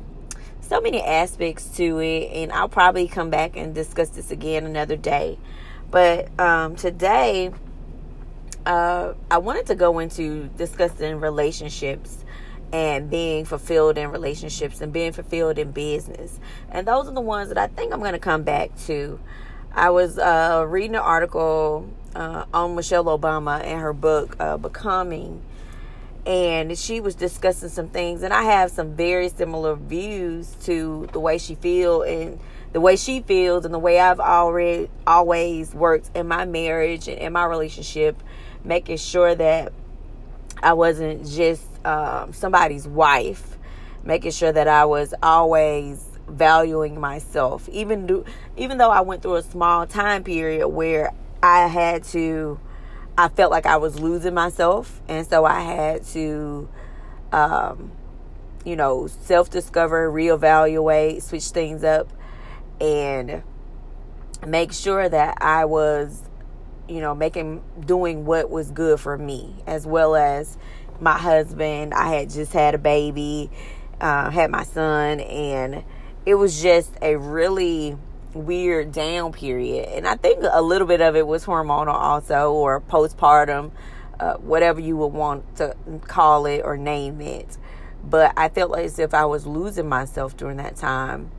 so 0.60 0.82
many 0.82 1.02
aspects 1.02 1.70
to 1.78 2.00
it, 2.00 2.30
and 2.34 2.52
I'll 2.52 2.68
probably 2.68 3.08
come 3.08 3.30
back 3.30 3.56
and 3.56 3.74
discuss 3.74 4.10
this 4.10 4.32
again 4.32 4.66
another 4.66 4.98
day. 4.98 5.40
But 5.90 6.38
um, 6.38 6.76
today, 6.76 7.52
uh, 8.66 9.14
I 9.32 9.38
wanted 9.38 9.68
to 9.68 9.76
go 9.76 10.00
into 10.00 10.50
discussing 10.58 11.22
relationships 11.22 12.26
and 12.72 13.10
being 13.10 13.46
fulfilled 13.46 13.98
in 13.98 14.12
relationships 14.12 14.82
and 14.82 14.92
being 14.92 15.12
fulfilled 15.12 15.58
in 15.58 15.72
business. 15.72 16.40
And 16.70 16.88
those 16.88 17.08
are 17.08 17.14
the 17.14 17.22
ones 17.22 17.50
that 17.50 17.58
I 17.58 17.68
think 17.68 17.94
I'm 17.94 18.00
going 18.00 18.14
to 18.14 18.20
come 18.20 18.44
back 18.44 18.76
to. 18.88 19.20
I 19.74 19.90
was 19.90 20.18
uh, 20.18 20.66
reading 20.68 20.96
an 20.96 21.02
article 21.02 21.88
uh, 22.16 22.46
on 22.54 22.76
Michelle 22.76 23.06
Obama 23.06 23.64
and 23.64 23.80
her 23.80 23.94
book, 23.94 24.36
uh, 24.40 24.58
Becoming, 24.58 25.42
and 26.26 26.78
she 26.78 27.00
was 27.00 27.16
discussing 27.16 27.70
some 27.70 27.88
things. 27.88 28.24
And 28.24 28.34
I 28.34 28.44
have 28.44 28.72
some 28.72 28.96
very 28.96 29.30
similar 29.30 29.76
views 29.76 30.56
to 30.64 31.08
the 31.14 31.20
way 31.20 31.38
she 31.38 31.56
feels 31.56 32.06
and 32.08 32.40
the 32.74 32.82
way 32.82 32.96
she 32.96 33.22
feels 33.22 33.66
and 33.66 33.74
the 33.74 33.80
way 33.80 34.00
I've 34.00 34.20
already 34.20 34.90
always 35.06 35.74
worked 35.74 36.12
in 36.16 36.28
my 36.28 36.46
marriage 36.46 37.08
and 37.08 37.18
in 37.18 37.34
my 37.34 37.46
relationship, 37.46 38.22
making 38.64 38.98
sure 38.98 39.34
that 39.36 39.72
I 40.62 40.74
wasn't 40.74 41.28
just 41.28 41.64
um, 41.86 42.34
somebody's 42.34 42.88
wife, 42.88 43.58
making 44.04 44.32
sure 44.32 44.52
that 44.52 44.68
I 44.68 44.86
was 44.86 45.14
always 45.22 46.04
valuing 46.28 47.00
myself, 47.00 47.70
even 47.70 48.06
do, 48.08 48.26
even 48.58 48.78
though 48.78 48.90
I 48.90 49.02
went 49.02 49.22
through 49.22 49.36
a 49.36 49.44
small 49.44 49.88
time 49.88 50.24
period 50.24 50.68
where 50.68 51.14
I 51.42 51.68
had 51.68 52.04
to, 52.06 52.60
I 53.18 53.30
felt 53.30 53.52
like 53.52 53.66
I 53.66 53.78
was 53.78 54.00
losing 54.00 54.34
myself, 54.34 55.02
and 55.08 55.26
so 55.26 55.46
I 55.46 55.62
had 55.62 56.04
to, 56.08 56.70
um, 57.32 57.92
you 58.66 58.76
know, 58.76 59.08
self 59.08 59.50
discover, 59.50 60.12
reevaluate, 60.12 61.22
switch 61.22 61.46
things 61.46 61.84
up, 61.84 62.12
and 62.82 63.44
make 64.46 64.74
sure 64.74 65.08
that 65.08 65.38
I 65.42 65.66
was, 65.66 66.24
you 66.88 67.02
know, 67.02 67.14
making 67.14 67.64
doing 67.86 68.26
what 68.26 68.50
was 68.50 68.72
good 68.72 69.00
for 69.00 69.18
me 69.18 69.56
as 69.66 69.86
well 69.86 70.16
as 70.16 70.58
my 71.00 71.18
husband. 71.18 71.94
I 71.94 72.14
had 72.14 72.30
just 72.30 72.54
had 72.54 72.76
a 72.76 72.78
baby, 72.78 73.50
uh, 74.00 74.30
had 74.30 74.52
my 74.52 74.64
son, 74.64 75.20
and 75.20 75.84
it 76.26 76.36
was 76.36 76.62
just 76.62 76.92
a 77.02 77.16
really 77.18 77.98
weird 78.34 78.92
down 78.92 79.34
period. 79.34 79.90
And 79.90 80.08
I 80.08 80.16
think 80.16 80.44
a 80.50 80.62
little 80.62 80.88
bit 80.88 81.02
of 81.02 81.16
it 81.16 81.28
was 81.28 81.46
hormonal 81.46 81.94
also, 81.94 82.52
or 82.54 82.82
postpartum, 82.82 83.72
uh, 84.20 84.36
whatever 84.36 84.80
you 84.80 84.98
would 84.98 85.14
want 85.14 85.56
to 85.58 85.76
call 86.08 86.46
it 86.46 86.62
or 86.64 86.78
name 86.78 87.22
it. 87.22 87.58
But 88.04 88.34
I 88.38 88.50
felt 88.50 88.78
as 88.78 89.00
if 89.00 89.14
I 89.14 89.26
was 89.26 89.46
losing 89.46 89.90
myself 89.90 90.38
during 90.38 90.58
that 90.58 90.76
time. 90.76 91.32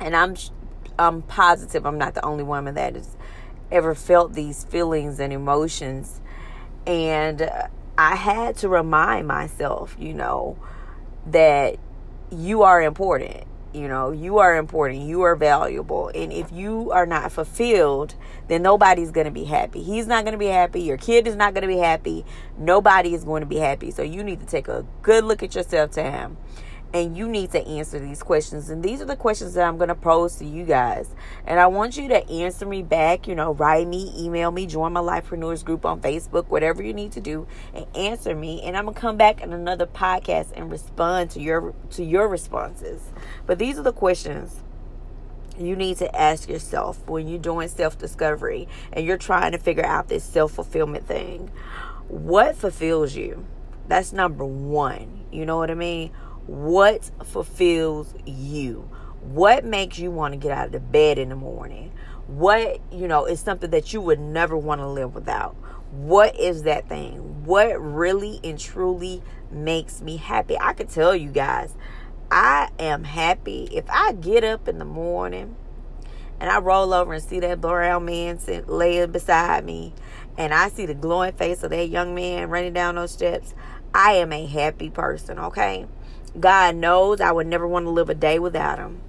And 0.00 0.16
I'm 0.16 0.34
I'm 0.98 1.22
positive 1.22 1.86
I'm 1.86 1.98
not 1.98 2.14
the 2.14 2.24
only 2.24 2.44
woman 2.44 2.74
that 2.76 2.94
has 2.94 3.16
ever 3.74 3.94
felt 3.94 4.32
these 4.32 4.64
feelings 4.64 5.18
and 5.20 5.32
emotions. 5.32 6.20
And 6.86 7.50
I 7.98 8.16
had 8.16 8.56
to 8.58 8.68
remind 8.68 9.26
myself, 9.26 9.96
you 9.98 10.14
know, 10.14 10.58
that 11.26 11.76
you 12.30 12.62
are 12.62 12.80
important. 12.80 13.44
You 13.72 13.88
know, 13.88 14.12
you 14.12 14.38
are 14.38 14.56
important. 14.56 15.02
You 15.02 15.22
are 15.22 15.34
valuable. 15.34 16.08
And 16.14 16.32
if 16.32 16.52
you 16.52 16.92
are 16.92 17.06
not 17.06 17.32
fulfilled, 17.32 18.14
then 18.46 18.62
nobody's 18.62 19.10
going 19.10 19.24
to 19.24 19.32
be 19.32 19.44
happy. 19.44 19.82
He's 19.82 20.06
not 20.06 20.24
going 20.24 20.32
to 20.32 20.38
be 20.38 20.46
happy. 20.46 20.82
Your 20.82 20.96
kid 20.96 21.26
is 21.26 21.34
not 21.34 21.54
going 21.54 21.62
to 21.62 21.68
be 21.68 21.78
happy. 21.78 22.24
Nobody 22.56 23.14
is 23.14 23.24
going 23.24 23.40
to 23.40 23.46
be 23.46 23.56
happy. 23.56 23.90
So 23.90 24.02
you 24.02 24.22
need 24.22 24.38
to 24.40 24.46
take 24.46 24.68
a 24.68 24.86
good 25.02 25.24
look 25.24 25.42
at 25.42 25.56
yourself, 25.56 25.90
Tam 25.90 26.36
and 26.94 27.16
you 27.16 27.28
need 27.28 27.50
to 27.50 27.66
answer 27.66 27.98
these 27.98 28.22
questions. 28.22 28.70
And 28.70 28.80
these 28.80 29.02
are 29.02 29.04
the 29.04 29.16
questions 29.16 29.54
that 29.54 29.66
I'm 29.66 29.76
going 29.76 29.88
to 29.88 29.96
pose 29.96 30.36
to 30.36 30.44
you 30.44 30.64
guys. 30.64 31.12
And 31.44 31.58
I 31.58 31.66
want 31.66 31.96
you 31.96 32.06
to 32.08 32.30
answer 32.30 32.64
me 32.64 32.82
back, 32.82 33.26
you 33.26 33.34
know, 33.34 33.52
write 33.52 33.88
me, 33.88 34.14
email 34.16 34.52
me, 34.52 34.64
join 34.64 34.92
my 34.92 35.00
Lifepreneurs 35.00 35.64
group 35.64 35.84
on 35.84 36.00
Facebook, 36.00 36.46
whatever 36.46 36.84
you 36.84 36.94
need 36.94 37.10
to 37.12 37.20
do, 37.20 37.48
and 37.74 37.84
answer 37.96 38.36
me. 38.36 38.62
And 38.62 38.76
I'm 38.76 38.84
going 38.84 38.94
to 38.94 39.00
come 39.00 39.16
back 39.16 39.42
in 39.42 39.52
another 39.52 39.86
podcast 39.86 40.52
and 40.54 40.70
respond 40.70 41.32
to 41.32 41.40
your 41.40 41.74
to 41.90 42.04
your 42.04 42.28
responses. 42.28 43.02
But 43.44 43.58
these 43.58 43.76
are 43.76 43.82
the 43.82 43.92
questions 43.92 44.62
you 45.58 45.74
need 45.74 45.96
to 45.96 46.16
ask 46.16 46.48
yourself 46.48 47.04
when 47.08 47.26
you're 47.26 47.38
doing 47.38 47.68
self-discovery 47.68 48.68
and 48.92 49.04
you're 49.04 49.18
trying 49.18 49.52
to 49.52 49.58
figure 49.58 49.84
out 49.84 50.08
this 50.08 50.22
self-fulfillment 50.24 51.06
thing. 51.06 51.50
What 52.06 52.56
fulfills 52.56 53.16
you? 53.16 53.46
That's 53.88 54.12
number 54.12 54.44
1. 54.44 55.26
You 55.32 55.44
know 55.44 55.56
what 55.56 55.70
I 55.70 55.74
mean? 55.74 56.12
What 56.46 57.10
fulfills 57.24 58.14
you? 58.26 58.90
What 59.20 59.64
makes 59.64 59.98
you 59.98 60.10
want 60.10 60.34
to 60.34 60.38
get 60.38 60.52
out 60.52 60.66
of 60.66 60.72
the 60.72 60.80
bed 60.80 61.18
in 61.18 61.30
the 61.30 61.36
morning? 61.36 61.92
What, 62.26 62.80
you 62.92 63.08
know, 63.08 63.24
is 63.26 63.40
something 63.40 63.70
that 63.70 63.92
you 63.92 64.00
would 64.00 64.20
never 64.20 64.56
want 64.56 64.80
to 64.80 64.88
live 64.88 65.14
without? 65.14 65.56
What 65.90 66.38
is 66.38 66.64
that 66.64 66.88
thing? 66.88 67.44
What 67.44 67.80
really 67.80 68.40
and 68.44 68.58
truly 68.58 69.22
makes 69.50 70.02
me 70.02 70.16
happy? 70.16 70.58
I 70.58 70.72
could 70.72 70.90
tell 70.90 71.14
you 71.14 71.30
guys, 71.30 71.74
I 72.30 72.70
am 72.78 73.04
happy 73.04 73.68
if 73.72 73.84
I 73.88 74.12
get 74.12 74.44
up 74.44 74.68
in 74.68 74.78
the 74.78 74.84
morning 74.84 75.56
and 76.40 76.50
I 76.50 76.58
roll 76.58 76.92
over 76.92 77.14
and 77.14 77.22
see 77.22 77.40
that 77.40 77.60
brown 77.60 78.04
man 78.04 78.38
sitting, 78.38 78.66
laying 78.66 79.12
beside 79.12 79.64
me 79.64 79.94
and 80.36 80.52
I 80.52 80.68
see 80.68 80.84
the 80.84 80.94
glowing 80.94 81.32
face 81.32 81.62
of 81.62 81.70
that 81.70 81.88
young 81.88 82.14
man 82.14 82.50
running 82.50 82.72
down 82.72 82.96
those 82.96 83.12
steps. 83.12 83.54
I 83.94 84.14
am 84.14 84.32
a 84.32 84.44
happy 84.46 84.90
person, 84.90 85.38
okay? 85.38 85.86
God 86.38 86.76
knows 86.76 87.20
I 87.20 87.32
would 87.32 87.46
never 87.46 87.66
want 87.66 87.86
to 87.86 87.90
live 87.90 88.10
a 88.10 88.14
day 88.14 88.38
without 88.38 88.78
him. 88.78 89.00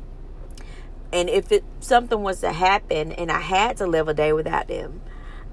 And 1.11 1.29
if 1.29 1.51
it 1.51 1.63
something 1.79 2.23
was 2.23 2.41
to 2.41 2.51
happen 2.51 3.11
and 3.11 3.31
I 3.31 3.39
had 3.39 3.77
to 3.77 3.88
live 3.88 4.07
a 4.07 4.13
day 4.13 4.33
without 4.33 4.69
him, 4.69 5.01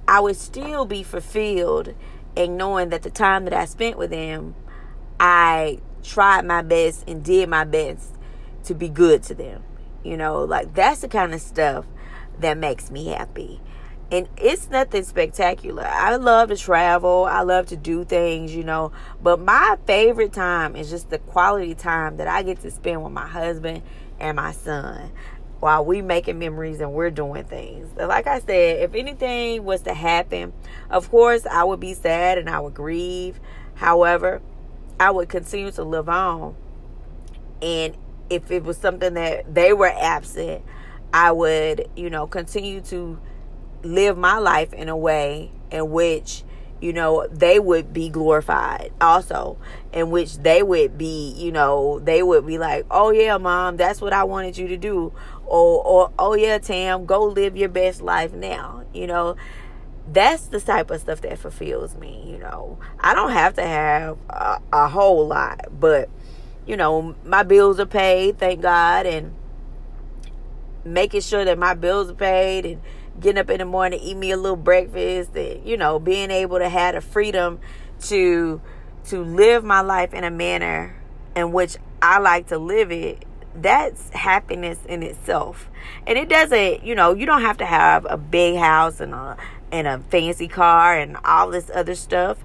I 0.08 0.20
would 0.20 0.37
still 0.37 0.85
be 0.85 1.02
fulfilled 1.02 1.94
and 2.37 2.56
knowing 2.56 2.88
that 2.90 3.02
the 3.02 3.11
time 3.11 3.44
that 3.44 3.54
I 3.54 3.64
spent 3.66 3.96
with 3.96 4.11
him, 4.11 4.54
I 5.20 5.78
tried 6.02 6.44
my 6.44 6.62
best 6.62 7.04
and 7.06 7.24
did 7.24 7.48
my 7.48 7.64
best 7.64 8.14
to 8.64 8.74
be 8.74 8.88
good 8.88 9.22
to 9.24 9.35
them. 9.35 9.62
You 10.02 10.16
know, 10.16 10.42
like 10.42 10.74
that's 10.74 11.00
the 11.00 11.08
kind 11.08 11.32
of 11.32 11.40
stuff 11.40 11.87
that 12.40 12.58
makes 12.58 12.90
me 12.90 13.06
happy. 13.06 13.61
And 14.12 14.29
it's 14.37 14.68
nothing 14.68 15.03
spectacular. 15.05 15.87
I 15.87 16.16
love 16.16 16.51
to 16.51 16.57
travel, 16.57 17.25
I 17.25 17.40
love 17.40 17.66
to 17.68 17.77
do 17.77 18.05
things, 18.05 18.55
you 18.55 18.62
know, 18.62 18.92
but 19.22 19.40
my 19.40 19.79
favorite 19.87 20.35
time 20.35 20.77
is 20.77 20.90
just 20.90 21.09
the 21.09 21.18
quality 21.18 21.75
time 21.75 22.18
that 22.18 22.29
I 22.29 22.42
get 22.42 22.61
to 22.61 22.70
spend 22.70 23.03
with 23.03 23.12
my 23.12 23.27
husband 23.27 23.83
and 24.20 24.37
my 24.37 24.53
son 24.53 25.11
while 25.61 25.83
we 25.83 26.03
making 26.03 26.38
memories 26.38 26.81
and 26.81 26.92
we're 26.92 27.11
doing 27.11 27.44
things. 27.44 27.88
Like 27.96 28.27
I 28.27 28.40
said, 28.40 28.83
if 28.83 28.94
anything 28.94 29.64
was 29.64 29.81
to 29.83 29.94
happen, 29.94 30.53
of 30.90 31.11
course 31.11 31.46
I 31.46 31.64
would 31.64 31.81
be 31.81 31.94
sad 31.94 32.37
and 32.37 32.51
I 32.51 32.61
would 32.61 32.75
grieve. 32.75 33.40
However, 33.77 34.42
I 35.01 35.11
would 35.11 35.31
continue 35.31 35.70
to 35.70 35.85
live 35.85 36.11
on. 36.11 36.55
And 37.62 37.96
if 38.29 38.51
it 38.51 38.64
was 38.64 38.77
something 38.77 39.14
that 39.14 39.55
they 39.55 39.72
were 39.72 39.90
absent, 39.90 40.62
I 41.14 41.33
would, 41.33 41.88
you 41.96 42.11
know, 42.11 42.27
continue 42.27 42.83
to 42.83 43.18
live 43.83 44.16
my 44.16 44.38
life 44.38 44.73
in 44.73 44.88
a 44.88 44.97
way 44.97 45.51
in 45.71 45.90
which 45.90 46.45
you 46.81 46.92
know 46.92 47.27
they 47.31 47.59
would 47.61 47.92
be 47.92 48.09
glorified 48.09 48.92
also 49.01 49.57
in 49.92 50.11
which 50.11 50.38
they 50.38 50.62
would 50.62 50.99
be 50.99 51.33
you 51.37 51.53
know 51.53 52.01
they 52.01 52.23
would 52.23 52.45
be 52.45 52.59
like 52.59 52.85
oh 52.90 53.11
yeah 53.11 53.38
mom 53.38 53.77
that's 53.77 54.01
what 54.01 54.12
i 54.12 54.25
wanted 54.25 54.59
you 54.59 54.68
to 54.68 54.77
do. 54.77 55.12
Or 55.47 55.85
or 55.85 56.12
oh 56.18 56.35
yeah 56.35 56.59
tam 56.59 57.05
go 57.05 57.25
live 57.25 57.57
your 57.57 57.68
best 57.68 58.01
life 58.03 58.33
now 58.33 58.85
you 58.92 59.07
know? 59.07 59.37
That's 60.11 60.47
the 60.47 60.61
type 60.61 60.90
of 60.90 61.01
stuff 61.01 61.21
that 61.21 61.38
fulfills 61.38 61.95
me 61.95 62.25
you 62.27 62.38
know? 62.38 62.79
I 62.99 63.14
don't 63.14 63.31
have 63.31 63.55
to 63.55 63.62
have 63.62 64.18
a, 64.29 64.61
a 64.73 64.88
whole 64.88 65.29
lot 65.29 65.66
but 65.79 66.09
you 66.66 66.77
know 66.77 67.14
my 67.25 67.42
bills 67.42 67.79
are 67.79 67.87
paid 67.87 68.38
thank 68.38 68.61
god 68.62 69.07
and 69.07 69.35
making 70.85 71.21
sure 71.21 71.45
that 71.45 71.59
my 71.59 71.75
bills 71.75 72.11
are 72.11 72.14
paid 72.14 72.64
and 72.66 72.81
getting 73.20 73.38
up 73.38 73.51
in 73.51 73.59
the 73.59 73.64
morning, 73.64 74.01
eat 74.03 74.16
me 74.16 74.31
a 74.31 74.37
little 74.37 74.57
breakfast, 74.57 75.37
and, 75.37 75.66
you 75.66 75.77
know, 75.77 75.98
being 75.98 76.31
able 76.31 76.59
to 76.59 76.68
have 76.68 76.94
the 76.94 77.01
freedom 77.01 77.61
to 78.03 78.61
to 79.05 79.25
live 79.25 79.64
my 79.64 79.81
life 79.81 80.14
in 80.14 80.22
a 80.22 80.31
manner 80.31 80.94
in 81.35 81.53
which 81.53 81.77
I 82.01 82.20
like 82.20 82.48
to 82.48 82.59
live 82.59 82.92
it, 82.92 83.25
that's 83.55 84.11
happiness 84.11 84.79
in 84.88 85.03
itself. 85.03 85.68
And 86.07 86.16
it 86.16 86.29
doesn't, 86.29 86.85
you 86.85 86.94
know, 86.94 87.12
you 87.14 87.27
don't 87.27 87.42
have 87.42 87.59
to 87.59 87.66
have 87.66 88.07
a 88.09 88.16
big 88.16 88.57
house 88.59 89.01
and 89.01 89.12
a 89.12 89.37
and 89.70 89.88
a 89.88 89.98
fancy 90.11 90.48
car 90.48 90.98
and 90.98 91.16
all 91.25 91.51
this 91.51 91.70
other 91.75 91.94
stuff. 91.94 92.38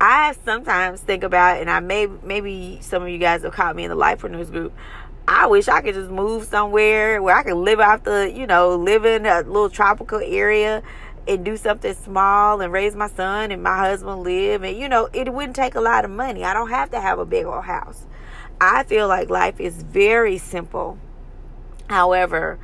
I 0.00 0.34
sometimes 0.44 1.00
think 1.00 1.22
about, 1.22 1.60
and 1.60 1.70
I 1.70 1.80
may 1.80 2.06
maybe 2.06 2.78
some 2.82 3.02
of 3.02 3.08
you 3.08 3.18
guys 3.18 3.42
have 3.42 3.52
caught 3.52 3.74
me 3.74 3.84
in 3.84 3.90
the 3.90 3.96
Lifepreneurs 3.96 4.50
group. 4.50 4.72
I 5.26 5.46
wish 5.46 5.68
I 5.68 5.80
could 5.80 5.94
just 5.94 6.10
move 6.10 6.44
somewhere 6.44 7.22
where 7.22 7.34
I 7.34 7.42
could 7.42 7.56
live 7.56 7.80
out 7.80 8.04
the, 8.04 8.30
you 8.34 8.46
know, 8.46 8.76
live 8.76 9.04
in 9.04 9.24
a 9.24 9.38
little 9.38 9.70
tropical 9.70 10.20
area 10.22 10.82
and 11.26 11.44
do 11.44 11.56
something 11.56 11.94
small 11.94 12.60
and 12.60 12.70
raise 12.72 12.94
my 12.94 13.08
son 13.08 13.50
and 13.50 13.62
my 13.62 13.78
husband 13.78 14.22
live. 14.22 14.62
And, 14.62 14.76
you 14.76 14.88
know, 14.88 15.08
it 15.12 15.32
wouldn't 15.32 15.56
take 15.56 15.74
a 15.74 15.80
lot 15.80 16.04
of 16.04 16.10
money. 16.10 16.44
I 16.44 16.52
don't 16.52 16.68
have 16.68 16.90
to 16.90 17.00
have 17.00 17.18
a 17.18 17.24
big 17.24 17.46
old 17.46 17.64
house. 17.64 18.06
I 18.60 18.84
feel 18.84 19.08
like 19.08 19.30
life 19.30 19.60
is 19.60 19.82
very 19.82 20.36
simple. 20.36 20.98
However, 21.88 22.58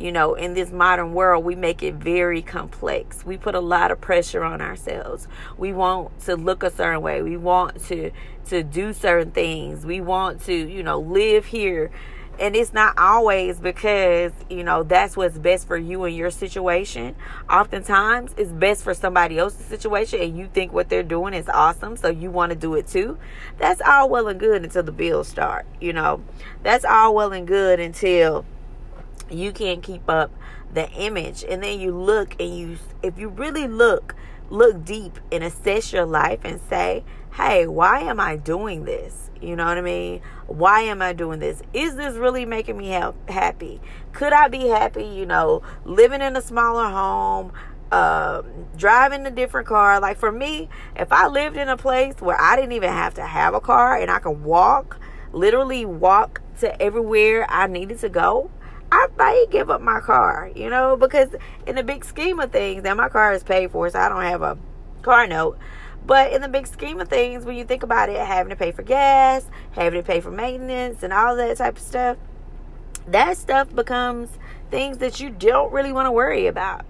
you 0.00 0.10
know, 0.12 0.34
in 0.34 0.54
this 0.54 0.72
modern 0.72 1.12
world, 1.12 1.44
we 1.44 1.54
make 1.54 1.82
it 1.82 1.94
very 1.94 2.40
complex. 2.40 3.24
We 3.24 3.36
put 3.36 3.54
a 3.54 3.60
lot 3.60 3.90
of 3.90 4.00
pressure 4.00 4.42
on 4.42 4.62
ourselves. 4.62 5.28
We 5.58 5.72
want 5.74 6.18
to 6.20 6.36
look 6.36 6.62
a 6.62 6.70
certain 6.70 7.02
way. 7.02 7.22
We 7.22 7.36
want 7.36 7.84
to 7.86 8.10
to 8.46 8.62
do 8.62 8.92
certain 8.92 9.30
things. 9.30 9.84
We 9.84 10.00
want 10.00 10.42
to, 10.46 10.54
you 10.54 10.82
know, 10.82 10.98
live 10.98 11.44
here. 11.46 11.90
And 12.38 12.56
it's 12.56 12.72
not 12.72 12.98
always 12.98 13.60
because, 13.60 14.32
you 14.48 14.64
know, 14.64 14.82
that's 14.82 15.14
what's 15.14 15.36
best 15.36 15.66
for 15.66 15.76
you 15.76 16.04
and 16.04 16.16
your 16.16 16.30
situation. 16.30 17.14
Oftentimes, 17.50 18.34
it's 18.38 18.50
best 18.50 18.82
for 18.82 18.94
somebody 18.94 19.38
else's 19.38 19.66
situation 19.66 20.20
and 20.20 20.38
you 20.38 20.48
think 20.48 20.72
what 20.72 20.88
they're 20.88 21.02
doing 21.02 21.34
is 21.34 21.50
awesome, 21.50 21.98
so 21.98 22.08
you 22.08 22.30
want 22.30 22.50
to 22.50 22.56
do 22.56 22.74
it 22.76 22.86
too. 22.86 23.18
That's 23.58 23.82
all 23.82 24.08
well 24.08 24.26
and 24.28 24.40
good 24.40 24.64
until 24.64 24.82
the 24.82 24.92
bills 24.92 25.28
start, 25.28 25.66
you 25.82 25.92
know. 25.92 26.22
That's 26.62 26.86
all 26.86 27.14
well 27.14 27.32
and 27.32 27.46
good 27.46 27.78
until 27.78 28.46
you 29.30 29.52
can't 29.52 29.82
keep 29.82 30.08
up 30.08 30.32
the 30.72 30.90
image. 30.92 31.44
And 31.48 31.62
then 31.62 31.80
you 31.80 31.92
look 31.92 32.40
and 32.40 32.56
you 32.56 32.78
if 33.02 33.18
you 33.18 33.28
really 33.28 33.66
look 33.66 34.14
look 34.50 34.84
deep 34.84 35.18
and 35.30 35.44
assess 35.44 35.92
your 35.92 36.04
life 36.04 36.40
and 36.44 36.60
say 36.68 37.04
hey 37.34 37.64
why 37.66 38.00
am 38.00 38.18
i 38.18 38.36
doing 38.36 38.84
this? 38.84 39.30
You 39.40 39.56
know 39.56 39.64
what 39.64 39.78
i 39.78 39.80
mean? 39.80 40.20
Why 40.46 40.82
am 40.82 41.00
i 41.02 41.12
doing 41.12 41.38
this? 41.38 41.62
Is 41.72 41.96
this 41.96 42.16
really 42.16 42.44
making 42.44 42.76
me 42.76 42.90
ha- 42.90 43.14
happy? 43.28 43.80
Could 44.12 44.32
i 44.32 44.48
be 44.48 44.68
happy 44.68 45.04
you 45.04 45.26
know 45.26 45.62
living 45.84 46.20
in 46.20 46.36
a 46.36 46.42
smaller 46.42 46.88
home 46.88 47.52
uh, 47.92 48.42
driving 48.76 49.26
a 49.26 49.30
different 49.32 49.66
car? 49.66 50.00
Like 50.00 50.18
for 50.18 50.32
me 50.32 50.68
if 50.96 51.12
i 51.12 51.26
lived 51.26 51.56
in 51.56 51.68
a 51.68 51.76
place 51.76 52.20
where 52.20 52.40
i 52.40 52.56
didn't 52.56 52.72
even 52.72 52.90
have 52.90 53.14
to 53.14 53.24
have 53.24 53.54
a 53.54 53.60
car 53.60 53.96
and 53.96 54.10
i 54.10 54.18
could 54.18 54.42
walk 54.42 55.00
literally 55.32 55.84
walk 55.84 56.40
to 56.58 56.82
everywhere 56.82 57.46
i 57.48 57.66
needed 57.66 57.98
to 57.98 58.08
go 58.08 58.50
I 58.92 59.06
might 59.16 59.46
give 59.50 59.70
up 59.70 59.80
my 59.80 60.00
car, 60.00 60.50
you 60.54 60.68
know, 60.68 60.96
because 60.96 61.28
in 61.66 61.76
the 61.76 61.82
big 61.82 62.04
scheme 62.04 62.40
of 62.40 62.50
things, 62.50 62.82
now 62.82 62.94
my 62.94 63.08
car 63.08 63.32
is 63.32 63.42
paid 63.42 63.70
for, 63.70 63.88
so 63.88 63.98
I 63.98 64.08
don't 64.08 64.22
have 64.22 64.42
a 64.42 64.58
car 65.02 65.26
note. 65.26 65.58
But 66.04 66.32
in 66.32 66.42
the 66.42 66.48
big 66.48 66.66
scheme 66.66 67.00
of 67.00 67.08
things, 67.08 67.44
when 67.44 67.56
you 67.56 67.64
think 67.64 67.82
about 67.82 68.08
it, 68.08 68.16
having 68.16 68.50
to 68.50 68.56
pay 68.56 68.72
for 68.72 68.82
gas, 68.82 69.46
having 69.72 70.02
to 70.02 70.06
pay 70.06 70.20
for 70.20 70.30
maintenance, 70.30 71.02
and 71.02 71.12
all 71.12 71.36
that 71.36 71.56
type 71.58 71.76
of 71.76 71.82
stuff, 71.82 72.16
that 73.06 73.36
stuff 73.36 73.74
becomes 73.74 74.30
things 74.70 74.98
that 74.98 75.20
you 75.20 75.30
don't 75.30 75.72
really 75.72 75.92
want 75.92 76.06
to 76.06 76.12
worry 76.12 76.46
about. 76.46 76.84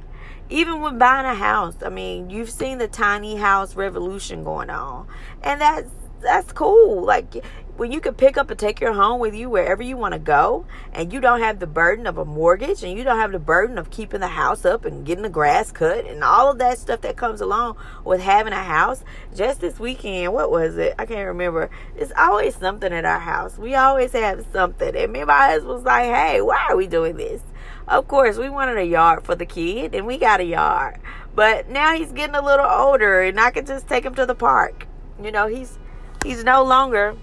Even 0.49 0.81
when 0.81 0.99
buying 0.99 1.27
a 1.27 1.35
house, 1.35 1.77
I 1.85 1.91
mean, 1.91 2.31
you've 2.31 2.51
seen 2.51 2.79
the 2.79 2.89
tiny 2.89 3.37
house 3.37 3.77
revolution 3.77 4.43
going 4.43 4.71
on, 4.71 5.07
and 5.43 5.61
that's 5.61 5.91
that's 6.21 6.53
cool. 6.53 7.05
Like 7.05 7.45
when 7.81 7.91
you 7.91 7.99
can 7.99 8.13
pick 8.13 8.37
up 8.37 8.51
and 8.51 8.61
take 8.61 8.79
your 8.79 8.93
home 8.93 9.19
with 9.19 9.35
you 9.35 9.49
wherever 9.49 9.83
you 9.83 9.97
want 9.97 10.13
to 10.13 10.19
go 10.19 10.67
and 10.93 11.11
you 11.15 11.19
don't 11.19 11.41
have 11.41 11.61
the 11.61 11.67
burden 11.67 12.07
of 12.07 12.19
a 12.19 12.25
mortgage 12.27 12.83
and 12.83 12.93
you 12.99 13.03
don't 13.03 13.19
have 13.19 13.33
the 13.33 13.39
burden 13.39 13.79
of 13.79 13.89
keeping 13.89 14.21
the 14.21 14.29
house 14.29 14.67
up 14.67 14.85
and 14.85 15.07
getting 15.07 15.23
the 15.23 15.31
grass 15.31 15.73
cut 15.73 16.05
and 16.05 16.23
all 16.23 16.51
of 16.51 16.59
that 16.59 16.79
stuff 16.79 17.01
that 17.01 17.17
comes 17.17 17.41
along 17.41 17.75
with 18.05 18.21
having 18.21 18.53
a 18.53 18.63
house. 18.63 19.03
Just 19.35 19.63
this 19.63 19.81
weekend 19.81 20.35
what 20.35 20.51
was 20.51 20.77
it? 20.77 20.95
I 20.99 21.07
can't 21.07 21.27
remember. 21.27 21.71
It's 21.97 22.13
always 22.19 22.55
something 22.55 22.93
at 22.93 23.07
our 23.07 23.19
house. 23.19 23.57
We 23.57 23.75
always 23.75 24.13
have 24.13 24.45
something 24.53 24.95
and 24.95 25.11
me 25.11 25.21
and 25.21 25.29
my 25.29 25.47
husband 25.47 25.73
was 25.73 25.85
like 25.85 26.05
hey 26.05 26.43
why 26.43 26.67
are 26.69 26.77
we 26.77 26.87
doing 26.87 27.17
this? 27.17 27.41
Of 27.89 28.07
course 28.09 28.37
we 28.37 28.51
wanted 28.51 28.77
a 28.77 28.85
yard 28.85 29.25
for 29.25 29.35
the 29.35 29.47
kid 29.47 29.95
and 29.95 30.07
we 30.07 30.19
got 30.19 30.41
a 30.41 30.45
yard 30.45 31.01
but 31.35 31.71
now 31.71 31.95
he's 31.95 32.13
getting 32.13 32.37
a 32.37 32.45
little 32.45 32.67
older 32.67 33.23
and 33.23 33.41
i 33.41 33.51
can 33.51 33.65
just 33.65 33.89
take 33.89 34.05
him 34.05 34.15
to 34.17 34.27
the 34.27 34.35
park. 34.35 34.87
You 35.19 35.33
know 35.33 35.47
he's 35.47 35.79
he's 36.23 36.45
no 36.45 36.63
longer 36.63 37.17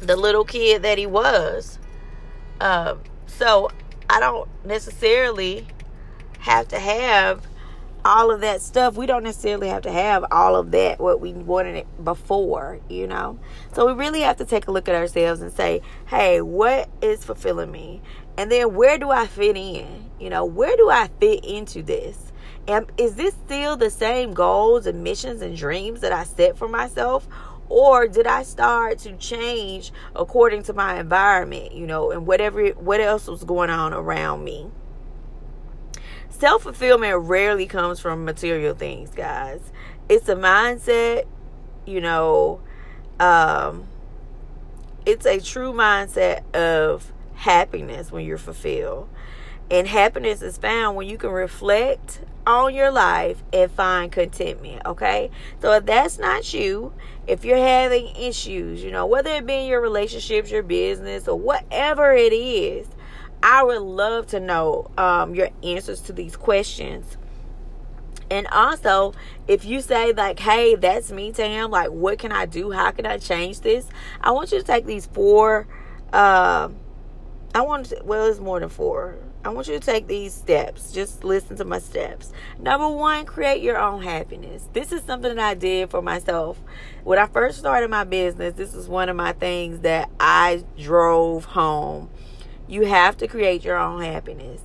the 0.00 0.16
little 0.16 0.44
kid 0.44 0.82
that 0.82 0.98
he 0.98 1.06
was. 1.06 1.78
Um, 2.60 3.00
so 3.26 3.70
I 4.10 4.20
don't 4.20 4.48
necessarily 4.64 5.66
have 6.40 6.68
to 6.68 6.78
have 6.78 7.46
all 8.04 8.30
of 8.30 8.40
that 8.40 8.62
stuff. 8.62 8.96
We 8.96 9.06
don't 9.06 9.24
necessarily 9.24 9.68
have 9.68 9.82
to 9.82 9.92
have 9.92 10.24
all 10.30 10.56
of 10.56 10.70
that 10.70 10.98
what 10.98 11.20
we 11.20 11.32
wanted 11.32 11.76
it 11.76 12.04
before, 12.04 12.80
you 12.88 13.06
know. 13.06 13.38
So 13.74 13.86
we 13.86 13.92
really 13.92 14.20
have 14.20 14.36
to 14.38 14.44
take 14.44 14.66
a 14.68 14.72
look 14.72 14.88
at 14.88 14.94
ourselves 14.94 15.40
and 15.40 15.52
say, 15.52 15.82
"Hey, 16.06 16.40
what 16.40 16.88
is 17.02 17.24
fulfilling 17.24 17.70
me?" 17.70 18.00
And 18.36 18.50
then 18.50 18.74
where 18.74 18.98
do 18.98 19.10
I 19.10 19.26
fit 19.26 19.56
in? 19.56 20.10
You 20.18 20.30
know, 20.30 20.44
where 20.44 20.76
do 20.76 20.88
I 20.88 21.08
fit 21.20 21.44
into 21.44 21.82
this? 21.82 22.32
And 22.66 22.86
is 22.96 23.14
this 23.14 23.34
still 23.46 23.76
the 23.76 23.90
same 23.90 24.32
goals 24.32 24.86
and 24.86 25.02
missions 25.02 25.42
and 25.42 25.56
dreams 25.56 26.00
that 26.00 26.12
I 26.12 26.24
set 26.24 26.56
for 26.56 26.68
myself? 26.68 27.26
Or 27.68 28.08
did 28.08 28.26
I 28.26 28.42
start 28.42 28.98
to 29.00 29.16
change 29.16 29.92
according 30.16 30.62
to 30.64 30.72
my 30.72 30.98
environment, 30.98 31.72
you 31.72 31.86
know, 31.86 32.10
and 32.10 32.26
whatever 32.26 32.68
what 32.70 33.00
else 33.00 33.26
was 33.26 33.44
going 33.44 33.70
on 33.70 33.92
around 33.92 34.44
me? 34.44 34.70
Self 36.30 36.62
fulfillment 36.62 37.22
rarely 37.22 37.66
comes 37.66 38.00
from 38.00 38.24
material 38.24 38.74
things, 38.74 39.10
guys. 39.10 39.72
It's 40.08 40.28
a 40.28 40.36
mindset, 40.36 41.24
you 41.84 42.00
know, 42.00 42.60
um, 43.20 43.88
it's 45.04 45.26
a 45.26 45.40
true 45.40 45.72
mindset 45.72 46.42
of 46.54 47.12
happiness 47.34 48.12
when 48.12 48.24
you're 48.24 48.38
fulfilled. 48.38 49.08
And 49.70 49.86
happiness 49.86 50.40
is 50.40 50.56
found 50.56 50.96
when 50.96 51.08
you 51.08 51.18
can 51.18 51.30
reflect 51.30 52.20
on 52.48 52.74
your 52.74 52.90
life 52.90 53.42
and 53.52 53.70
find 53.70 54.10
contentment. 54.10 54.80
Okay. 54.86 55.30
So 55.60 55.72
if 55.72 55.84
that's 55.84 56.18
not 56.18 56.52
you, 56.54 56.94
if 57.26 57.44
you're 57.44 57.58
having 57.58 58.06
issues, 58.16 58.82
you 58.82 58.90
know, 58.90 59.04
whether 59.04 59.30
it 59.30 59.46
be 59.46 59.54
in 59.54 59.66
your 59.66 59.82
relationships, 59.82 60.50
your 60.50 60.62
business, 60.62 61.28
or 61.28 61.38
whatever 61.38 62.12
it 62.12 62.32
is, 62.32 62.88
I 63.42 63.62
would 63.62 63.82
love 63.82 64.28
to 64.28 64.40
know 64.40 64.90
um, 64.96 65.34
your 65.34 65.50
answers 65.62 66.00
to 66.02 66.12
these 66.14 66.36
questions. 66.36 67.18
And 68.30 68.46
also, 68.48 69.14
if 69.46 69.64
you 69.64 69.80
say, 69.80 70.12
like, 70.12 70.38
hey, 70.38 70.74
that's 70.74 71.12
me, 71.12 71.32
Tam, 71.32 71.70
like, 71.70 71.90
what 71.90 72.18
can 72.18 72.32
I 72.32 72.46
do? 72.46 72.70
How 72.70 72.90
can 72.90 73.06
I 73.06 73.18
change 73.18 73.60
this? 73.60 73.86
I 74.20 74.32
want 74.32 74.52
you 74.52 74.58
to 74.58 74.64
take 74.64 74.86
these 74.86 75.06
four, 75.06 75.66
uh, 76.12 76.68
I 77.54 77.60
want 77.60 77.86
to, 77.86 78.00
well, 78.04 78.26
it's 78.26 78.40
more 78.40 78.60
than 78.60 78.68
four. 78.70 79.18
I 79.48 79.50
want 79.50 79.66
you 79.66 79.78
to 79.78 79.80
take 79.80 80.06
these 80.06 80.34
steps. 80.34 80.92
Just 80.92 81.24
listen 81.24 81.56
to 81.56 81.64
my 81.64 81.78
steps. 81.78 82.32
Number 82.58 82.86
one, 82.86 83.24
create 83.24 83.62
your 83.62 83.78
own 83.78 84.02
happiness. 84.02 84.68
This 84.74 84.92
is 84.92 85.02
something 85.04 85.36
that 85.36 85.42
I 85.42 85.54
did 85.54 85.88
for 85.88 86.02
myself. 86.02 86.60
When 87.02 87.18
I 87.18 87.26
first 87.28 87.58
started 87.58 87.88
my 87.88 88.04
business, 88.04 88.52
this 88.52 88.74
is 88.74 88.88
one 88.88 89.08
of 89.08 89.16
my 89.16 89.32
things 89.32 89.80
that 89.80 90.10
I 90.20 90.64
drove 90.78 91.46
home. 91.46 92.10
You 92.66 92.84
have 92.84 93.16
to 93.16 93.26
create 93.26 93.64
your 93.64 93.78
own 93.78 94.02
happiness. 94.02 94.60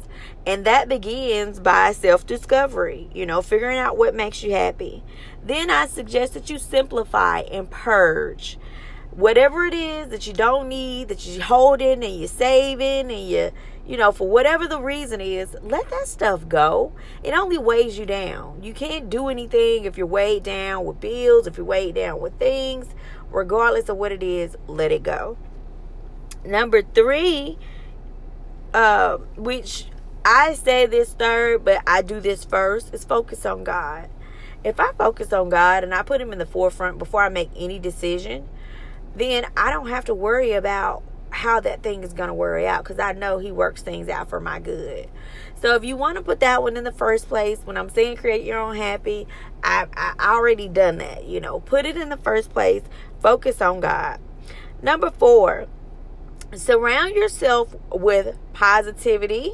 And 0.46 0.66
that 0.66 0.90
begins 0.90 1.62
by 1.62 1.94
self 1.94 2.28
discovery, 2.28 3.10
you 3.14 3.26
know, 3.26 3.42
figuring 3.42 3.78
out 3.78 3.96
what 3.96 4.14
makes 4.14 4.44
you 4.44 4.52
happy. 4.52 5.02
Then 5.42 5.70
I 5.70 5.88
suggest 5.88 6.34
that 6.34 6.50
you 6.50 6.58
simplify 6.60 7.40
and 7.40 7.72
purge 7.72 8.60
whatever 9.16 9.66
it 9.66 9.74
is 9.74 10.10
that 10.10 10.26
you 10.28 10.34
don't 10.34 10.68
need, 10.68 11.08
that 11.08 11.26
you're 11.26 11.44
holding 11.44 12.04
and 12.04 12.16
you're 12.20 12.28
saving 12.28 13.12
and 13.12 13.28
you, 13.28 13.52
you 13.86 13.98
know, 13.98 14.12
for 14.12 14.28
whatever 14.28 14.68
the 14.68 14.82
reason 14.82 15.20
is, 15.20 15.56
let 15.62 15.90
that 15.90 16.08
stuff 16.08 16.48
go. 16.48 16.94
It 17.22 17.34
only 17.34 17.58
weighs 17.58 17.98
you 17.98 18.06
down. 18.06 18.64
You 18.64 18.74
can't 18.74 19.10
do 19.10 19.28
anything 19.28 19.84
if 19.84 19.98
you're 19.98 20.08
weighed 20.08 20.44
down 20.44 20.86
with 20.86 21.02
bills, 21.02 21.48
if 21.48 21.58
you're 21.58 21.66
weighed 21.66 21.96
down 21.96 22.22
with 22.22 22.38
things, 22.40 22.88
regardless 23.30 23.90
of 23.90 23.98
what 23.98 24.12
it 24.12 24.24
is, 24.24 24.56
let 24.68 24.92
it 24.92 25.04
go. 25.04 25.38
Number 26.46 26.82
three, 26.82 27.58
uh, 28.74 29.18
which 29.36 29.88
I 30.24 30.54
say 30.54 30.86
this 30.86 31.14
third, 31.14 31.66
but 31.66 31.84
I 31.86 32.02
do 32.02 32.22
this 32.22 32.46
first, 32.46 32.94
is 32.94 33.04
focus 33.04 33.46
on 33.46 33.66
God. 33.66 34.10
If 34.64 34.80
I 34.80 34.94
focus 34.94 35.34
on 35.34 35.50
God 35.50 35.84
and 35.84 35.94
I 35.94 36.04
put 36.04 36.22
Him 36.22 36.32
in 36.32 36.40
the 36.40 36.46
forefront 36.46 36.98
before 36.98 37.22
I 37.22 37.30
make 37.30 37.50
any 37.58 37.80
decision, 37.80 38.48
then 39.14 39.46
I 39.58 39.72
don't 39.72 39.90
have 39.90 40.06
to 40.06 40.14
worry 40.14 40.54
about 40.54 41.04
how 41.34 41.60
that 41.60 41.82
thing 41.82 42.04
is 42.04 42.14
going 42.14 42.28
to 42.28 42.34
worry 42.34 42.68
out 42.68 42.84
because 42.84 43.00
I 43.00 43.14
know 43.14 43.40
He 43.40 43.52
works 43.52 43.82
things 43.82 44.08
out 44.08 44.30
for 44.30 44.40
my 44.40 44.60
good. 44.60 45.10
So 45.62 45.76
if 45.76 45.84
you 45.84 45.98
want 45.98 46.18
to 46.18 46.24
put 46.24 46.40
that 46.42 46.62
one 46.62 46.78
in 46.78 46.84
the 46.84 46.92
first 46.92 47.28
place, 47.28 47.60
when 47.64 47.78
I'm 47.78 47.90
saying 47.90 48.18
create 48.18 48.46
your 48.46 48.60
own 48.60 48.76
happy, 48.76 49.28
I, 49.64 49.88
I 49.96 50.34
already 50.34 50.68
done 50.68 50.98
that. 50.98 51.26
You 51.26 51.40
know, 51.40 51.60
put 51.60 51.86
it 51.86 51.98
in 51.98 52.10
the 52.10 52.18
first 52.18 52.52
place. 52.52 52.84
Focus 53.22 53.62
on 53.62 53.80
God. 53.80 54.20
Number 54.82 55.10
four, 55.10 55.68
surround 56.54 57.16
yourself 57.16 57.76
with 57.92 58.38
positivity, 58.54 59.54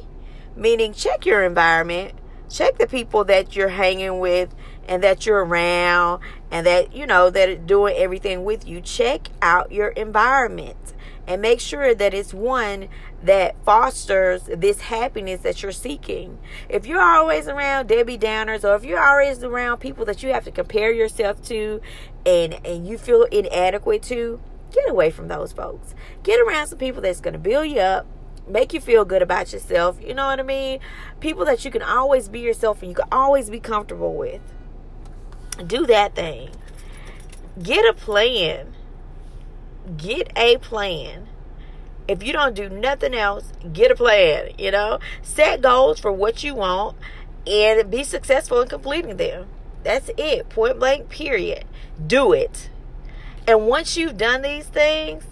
meaning 0.56 0.92
check 0.92 1.24
your 1.24 1.44
environment, 1.44 2.14
check 2.50 2.78
the 2.78 2.86
people 2.86 3.24
that 3.24 3.54
you're 3.54 3.68
hanging 3.68 4.18
with 4.18 4.54
and 4.88 5.04
that 5.04 5.24
you're 5.24 5.44
around 5.44 6.20
and 6.50 6.66
that 6.66 6.92
you 6.92 7.06
know 7.06 7.30
that 7.30 7.48
are 7.48 7.54
doing 7.54 7.96
everything 7.96 8.44
with 8.44 8.66
you 8.66 8.80
check 8.80 9.28
out 9.40 9.70
your 9.70 9.88
environment 9.88 10.94
and 11.30 11.40
make 11.40 11.60
sure 11.60 11.94
that 11.94 12.12
it's 12.12 12.34
one 12.34 12.88
that 13.22 13.54
fosters 13.64 14.42
this 14.46 14.80
happiness 14.80 15.42
that 15.42 15.62
you're 15.62 15.70
seeking. 15.70 16.36
If 16.68 16.86
you're 16.86 17.00
always 17.00 17.46
around 17.46 17.86
Debbie 17.86 18.18
Downers 18.18 18.68
or 18.68 18.74
if 18.74 18.82
you're 18.82 19.00
always 19.00 19.44
around 19.44 19.78
people 19.78 20.04
that 20.06 20.24
you 20.24 20.32
have 20.32 20.42
to 20.46 20.50
compare 20.50 20.90
yourself 20.90 21.40
to 21.44 21.80
and 22.26 22.54
and 22.66 22.84
you 22.84 22.98
feel 22.98 23.22
inadequate 23.30 24.02
to, 24.04 24.40
get 24.72 24.90
away 24.90 25.12
from 25.12 25.28
those 25.28 25.52
folks. 25.52 25.94
Get 26.24 26.40
around 26.40 26.66
some 26.66 26.78
people 26.78 27.00
that's 27.00 27.20
going 27.20 27.34
to 27.34 27.38
build 27.38 27.68
you 27.68 27.78
up, 27.78 28.06
make 28.48 28.72
you 28.72 28.80
feel 28.80 29.04
good 29.04 29.22
about 29.22 29.52
yourself. 29.52 30.02
You 30.02 30.14
know 30.14 30.26
what 30.26 30.40
I 30.40 30.42
mean? 30.42 30.80
People 31.20 31.44
that 31.44 31.64
you 31.64 31.70
can 31.70 31.82
always 31.82 32.28
be 32.28 32.40
yourself 32.40 32.82
and 32.82 32.90
you 32.90 32.96
can 32.96 33.08
always 33.12 33.50
be 33.50 33.60
comfortable 33.60 34.14
with. 34.14 34.40
Do 35.64 35.86
that 35.86 36.16
thing. 36.16 36.50
Get 37.62 37.88
a 37.88 37.92
plan. 37.92 38.74
Get 39.96 40.32
a 40.36 40.58
plan. 40.58 41.28
If 42.08 42.22
you 42.22 42.32
don't 42.32 42.54
do 42.54 42.68
nothing 42.68 43.14
else, 43.14 43.52
get 43.72 43.90
a 43.90 43.94
plan, 43.94 44.50
you 44.58 44.70
know? 44.70 44.98
Set 45.22 45.62
goals 45.62 46.00
for 46.00 46.12
what 46.12 46.42
you 46.42 46.54
want 46.54 46.96
and 47.46 47.90
be 47.90 48.04
successful 48.04 48.60
in 48.60 48.68
completing 48.68 49.16
them. 49.16 49.46
That's 49.82 50.10
it. 50.16 50.48
Point 50.48 50.78
blank, 50.78 51.08
period. 51.08 51.64
Do 52.04 52.32
it. 52.32 52.68
And 53.46 53.66
once 53.66 53.96
you've 53.96 54.16
done 54.16 54.42
these 54.42 54.66
things, 54.66 55.24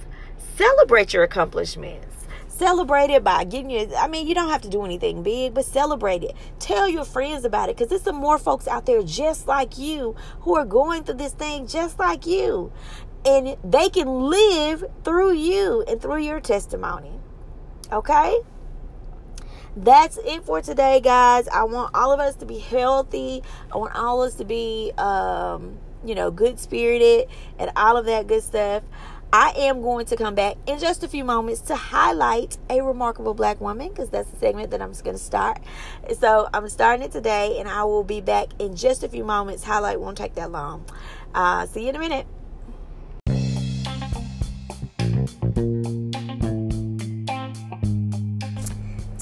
celebrate 0.57 1.13
your 1.13 1.23
accomplishments. 1.23 2.07
Celebrate 2.49 3.11
it 3.11 3.23
by 3.23 3.45
getting 3.45 3.71
you. 3.71 3.89
I 3.97 4.09
mean, 4.09 4.27
you 4.27 4.35
don't 4.35 4.49
have 4.49 4.63
to 4.63 4.69
do 4.69 4.85
anything 4.85 5.23
big, 5.23 5.55
but 5.55 5.65
celebrate 5.65 6.25
it. 6.25 6.35
Tell 6.59 6.89
your 6.89 7.05
friends 7.05 7.45
about 7.45 7.69
it 7.69 7.77
because 7.77 7.89
there's 7.89 8.03
some 8.03 8.17
more 8.17 8.39
folks 8.39 8.67
out 8.67 8.85
there 8.85 9.01
just 9.05 9.47
like 9.47 9.79
you 9.79 10.17
who 10.41 10.57
are 10.57 10.65
going 10.65 11.05
through 11.05 11.19
this 11.19 11.35
thing 11.35 11.69
just 11.69 12.01
like 12.01 12.27
you. 12.27 12.73
And 13.29 13.57
they 13.63 13.91
can 13.91 14.09
live 14.09 14.85
through 15.05 15.35
you 15.35 15.85
and 15.87 16.01
through 16.01 16.23
your 16.23 16.41
testimony. 16.41 17.13
Okay? 17.93 18.39
that's 19.77 20.19
it 20.25 20.43
for 20.45 20.61
today 20.61 20.99
guys 20.99 21.47
i 21.49 21.63
want 21.63 21.95
all 21.95 22.11
of 22.11 22.19
us 22.19 22.35
to 22.35 22.45
be 22.45 22.59
healthy 22.59 23.41
i 23.73 23.77
want 23.77 23.95
all 23.95 24.21
of 24.21 24.27
us 24.27 24.35
to 24.35 24.45
be 24.45 24.91
um, 24.99 25.79
you 26.05 26.17
know 26.17 26.33
good 26.33 26.59
spirited 26.59 27.29
and 27.61 27.71
all 27.77 27.97
of 27.97 28.07
that 28.07 28.27
good 28.27 28.43
stuff 28.43 28.83
I 29.31 29.53
am 29.59 29.83
going 29.83 30.07
to 30.07 30.17
come 30.17 30.35
back 30.35 30.57
in 30.67 30.79
just 30.79 31.05
a 31.05 31.09
few 31.09 31.23
moments 31.23 31.61
to 31.63 31.77
highlight 31.77 32.57
a 32.71 32.81
remarkable 32.81 33.35
black 33.35 33.61
woman 33.61 33.91
because 33.91 34.09
that's 34.09 34.31
the 34.31 34.39
segment 34.39 34.71
that 34.71 34.81
I'm 34.81 34.93
just 34.93 35.05
going 35.05 35.19
to 35.19 35.23
start. 35.23 35.61
So 36.19 36.49
I'm 36.55 36.67
starting 36.71 37.05
it 37.05 37.13
today 37.13 37.59
and 37.59 37.69
I 37.69 37.85
will 37.85 38.05
be 38.05 38.23
back 38.23 38.49
in 38.59 38.75
just 38.75 39.05
a 39.05 39.09
few 39.09 39.25
moments. 39.25 39.65
Highlight 39.65 40.01
won't 40.01 40.17
take 40.17 40.35
that 40.37 40.51
long. 40.51 40.87
Uh, 41.35 41.67
see 41.67 41.83
you 41.83 41.91
in 41.91 41.97
a 41.97 41.99
minute. 41.99 42.27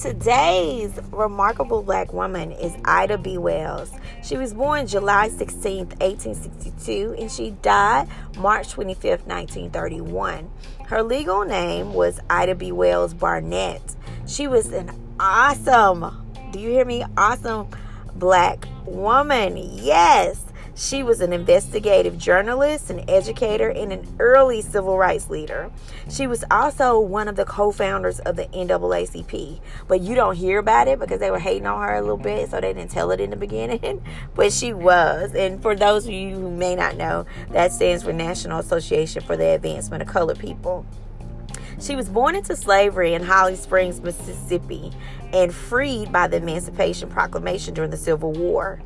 Today's 0.07 0.97
remarkable 1.11 1.83
black 1.83 2.13
woman 2.13 2.53
is 2.53 2.73
Ida 2.85 3.17
B. 3.17 3.37
Wells. 3.37 3.91
She 4.23 4.37
was 4.37 4.53
born 4.53 4.87
July 4.87 5.27
16, 5.27 5.79
1862, 5.99 7.17
and 7.19 7.29
she 7.29 7.51
died 7.61 8.07
March 8.37 8.69
25, 8.69 9.27
1931. 9.27 10.49
Her 10.85 11.03
legal 11.03 11.43
name 11.43 11.93
was 11.93 12.21
Ida 12.29 12.55
B. 12.55 12.71
Wells 12.71 13.13
Barnett. 13.13 13.81
She 14.25 14.47
was 14.47 14.71
an 14.71 14.91
awesome, 15.19 16.25
do 16.53 16.59
you 16.59 16.69
hear 16.69 16.85
me? 16.85 17.03
Awesome 17.17 17.67
black 18.15 18.65
woman. 18.85 19.57
Yes. 19.57 20.41
She 20.79 21.01
was 21.01 21.21
an 21.21 21.33
investigative 21.33 22.19
journalist, 22.19 22.91
an 22.91 23.03
educator, 23.09 23.67
and 23.67 23.91
an 23.91 24.15
early 24.19 24.61
civil 24.61 24.95
rights 24.95 25.27
leader. 25.27 25.71
She 26.07 26.27
was 26.27 26.43
also 26.51 26.99
one 26.99 27.27
of 27.27 27.35
the 27.35 27.45
co 27.45 27.71
founders 27.71 28.19
of 28.19 28.35
the 28.35 28.45
NAACP. 28.45 29.59
But 29.87 30.01
you 30.01 30.13
don't 30.13 30.35
hear 30.35 30.59
about 30.59 30.87
it 30.87 30.99
because 30.99 31.19
they 31.19 31.31
were 31.31 31.39
hating 31.39 31.65
on 31.65 31.81
her 31.81 31.95
a 31.95 32.01
little 32.01 32.15
bit, 32.15 32.51
so 32.51 32.61
they 32.61 32.73
didn't 32.73 32.91
tell 32.91 33.09
it 33.09 33.19
in 33.19 33.31
the 33.31 33.35
beginning. 33.35 34.03
but 34.35 34.53
she 34.53 34.71
was. 34.71 35.33
And 35.33 35.59
for 35.63 35.75
those 35.75 36.05
of 36.05 36.11
you 36.11 36.35
who 36.35 36.51
may 36.51 36.75
not 36.75 36.95
know, 36.95 37.25
that 37.49 37.73
stands 37.73 38.03
for 38.03 38.13
National 38.13 38.59
Association 38.59 39.23
for 39.23 39.35
the 39.35 39.55
Advancement 39.55 40.03
of 40.03 40.07
Colored 40.07 40.37
People. 40.37 40.85
She 41.79 41.95
was 41.95 42.07
born 42.07 42.35
into 42.35 42.55
slavery 42.55 43.15
in 43.15 43.23
Holly 43.23 43.55
Springs, 43.55 43.99
Mississippi, 43.99 44.91
and 45.33 45.51
freed 45.51 46.11
by 46.11 46.27
the 46.27 46.37
Emancipation 46.37 47.09
Proclamation 47.09 47.73
during 47.73 47.89
the 47.89 47.97
Civil 47.97 48.31
War. 48.31 48.79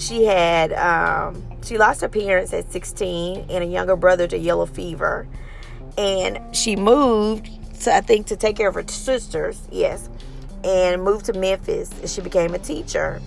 She 0.00 0.24
had 0.24 0.72
um, 0.72 1.42
she 1.62 1.76
lost 1.76 2.00
her 2.00 2.08
parents 2.08 2.54
at 2.54 2.72
16 2.72 3.46
and 3.50 3.62
a 3.62 3.66
younger 3.66 3.96
brother 3.96 4.26
to 4.28 4.38
yellow 4.38 4.64
fever, 4.64 5.28
and 5.98 6.40
she 6.56 6.74
moved 6.74 7.50
to 7.82 7.94
I 7.94 8.00
think 8.00 8.26
to 8.28 8.36
take 8.36 8.56
care 8.56 8.68
of 8.68 8.74
her 8.76 8.88
sisters. 8.88 9.60
Yes, 9.70 10.08
and 10.64 11.02
moved 11.02 11.26
to 11.26 11.34
Memphis. 11.34 11.92
And 12.00 12.08
she 12.08 12.22
became 12.22 12.54
a 12.54 12.58
teacher. 12.58 13.20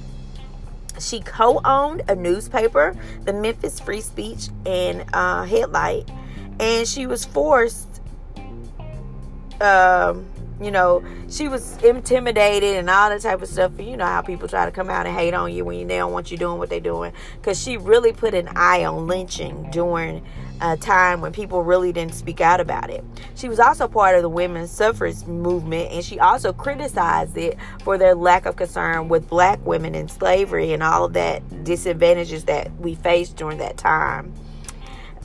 She 0.99 1.21
co-owned 1.21 2.03
a 2.07 2.15
newspaper, 2.15 2.95
the 3.21 3.33
Memphis 3.33 3.79
Free 3.79 4.01
Speech 4.01 4.49
and 4.65 5.05
uh, 5.13 5.43
Headlight, 5.43 6.09
and 6.59 6.87
she 6.87 7.05
was 7.05 7.23
forced. 7.23 8.01
Um, 9.61 10.25
you 10.63 10.71
know, 10.71 11.03
she 11.29 11.47
was 11.47 11.77
intimidated 11.83 12.77
and 12.77 12.89
all 12.89 13.09
that 13.09 13.21
type 13.21 13.41
of 13.41 13.47
stuff. 13.47 13.79
You 13.79 13.97
know 13.97 14.05
how 14.05 14.21
people 14.21 14.47
try 14.47 14.65
to 14.65 14.71
come 14.71 14.89
out 14.89 15.05
and 15.05 15.15
hate 15.15 15.33
on 15.33 15.53
you 15.53 15.65
when 15.65 15.87
they 15.87 15.97
don't 15.97 16.11
want 16.11 16.31
you 16.31 16.37
doing 16.37 16.57
what 16.57 16.69
they're 16.69 16.79
doing. 16.79 17.13
Because 17.35 17.61
she 17.61 17.77
really 17.77 18.13
put 18.13 18.33
an 18.33 18.49
eye 18.55 18.85
on 18.85 19.07
lynching 19.07 19.69
during 19.71 20.25
a 20.61 20.77
time 20.77 21.19
when 21.19 21.33
people 21.33 21.63
really 21.63 21.91
didn't 21.91 22.13
speak 22.13 22.39
out 22.39 22.59
about 22.59 22.89
it. 22.89 23.03
She 23.35 23.49
was 23.49 23.59
also 23.59 23.87
part 23.87 24.15
of 24.15 24.21
the 24.21 24.29
women's 24.29 24.71
suffrage 24.71 25.25
movement, 25.25 25.91
and 25.91 26.05
she 26.05 26.19
also 26.19 26.53
criticized 26.53 27.37
it 27.37 27.57
for 27.83 27.97
their 27.97 28.15
lack 28.15 28.45
of 28.45 28.55
concern 28.55 29.09
with 29.09 29.27
black 29.27 29.63
women 29.65 29.95
in 29.95 30.07
slavery 30.07 30.71
and 30.71 30.81
all 30.81 31.05
of 31.05 31.13
that 31.13 31.63
disadvantages 31.63 32.45
that 32.45 32.71
we 32.79 32.95
faced 32.95 33.35
during 33.35 33.57
that 33.57 33.77
time. 33.77 34.33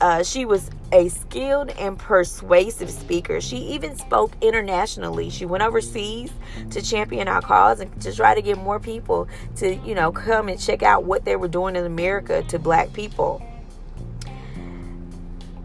Uh, 0.01 0.23
she 0.23 0.45
was 0.45 0.69
a 0.91 1.09
skilled 1.09 1.69
and 1.71 1.99
persuasive 1.99 2.89
speaker. 2.89 3.41
She 3.41 3.57
even 3.57 3.97
spoke 3.97 4.31
internationally. 4.41 5.29
She 5.29 5.45
went 5.45 5.61
overseas 5.61 6.31
to 6.71 6.81
champion 6.81 7.27
our 7.27 7.41
cause 7.41 7.79
and 7.79 8.01
to 8.01 8.15
try 8.15 8.33
to 8.33 8.41
get 8.41 8.57
more 8.57 8.79
people 8.79 9.27
to, 9.57 9.75
you 9.75 9.95
know, 9.95 10.11
come 10.11 10.47
and 10.47 10.59
check 10.59 10.83
out 10.83 11.03
what 11.03 11.25
they 11.25 11.35
were 11.35 11.47
doing 11.49 11.75
in 11.75 11.85
America 11.85 12.43
to 12.43 12.57
black 12.57 12.93
people. 12.93 13.45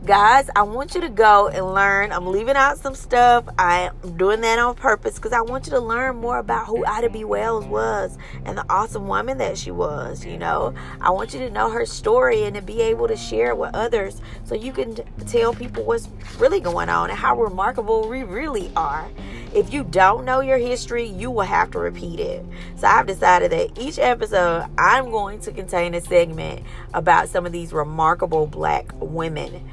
Guys, 0.05 0.51
I 0.55 0.65
want 0.65 0.95
you 0.95 1.01
to 1.01 1.09
go 1.09 1.49
and 1.49 1.73
learn. 1.73 2.13
I'm 2.13 2.27
leaving 2.27 2.57
out 2.57 2.77
some 2.77 2.95
stuff. 2.95 3.47
I'm 3.59 3.91
doing 4.19 4.43
that 4.43 4.59
on 4.59 4.75
purpose 4.75 5.15
because 5.15 5.33
I 5.33 5.41
want 5.41 5.65
you 5.65 5.71
to 5.71 5.81
learn 5.81 6.17
more 6.17 6.37
about 6.37 6.67
who 6.67 6.85
Ida 6.85 7.09
B. 7.09 7.25
Wells 7.25 7.65
was 7.65 8.19
and 8.45 8.59
the 8.59 8.67
awesome 8.69 9.09
woman 9.09 9.39
that 9.39 9.57
she 9.57 9.71
was. 9.71 10.23
You 10.23 10.37
know, 10.37 10.75
I 11.01 11.09
want 11.09 11.33
you 11.33 11.41
to 11.41 11.51
know 11.51 11.71
her 11.71 11.87
story 11.87 12.43
and 12.43 12.55
to 12.55 12.61
be 12.61 12.83
able 12.83 13.09
to 13.09 13.17
share 13.17 13.49
it 13.49 13.57
with 13.57 13.75
others 13.75 14.21
so 14.45 14.55
you 14.55 14.73
can 14.73 14.97
tell 15.27 15.55
people 15.55 15.85
what's 15.85 16.11
really 16.39 16.61
going 16.61 16.91
on 16.91 17.09
and 17.09 17.19
how 17.19 17.41
remarkable 17.41 18.07
we 18.07 18.25
really 18.25 18.71
are. 18.77 19.09
If 19.55 19.73
you 19.73 19.85
don't 19.85 20.27
know 20.27 20.41
your 20.41 20.59
history, 20.59 21.07
you 21.07 21.31
will 21.31 21.43
have 21.45 21.71
to 21.71 21.79
repeat 21.79 22.21
it. 22.21 22.45
So 22.77 22.89
I've 22.89 23.07
decided 23.07 23.53
that 23.53 23.79
each 23.79 23.99
episode 23.99 24.69
I'm 24.77 25.11
going 25.11 25.41
to 25.41 25.53
contain 25.53 25.95
a 25.95 26.03
segment 26.03 26.63
about 26.93 27.31
some 27.31 27.47
of 27.47 27.53
these 27.53 27.73
remarkable 27.73 28.47
black 28.47 28.93
women 29.01 29.67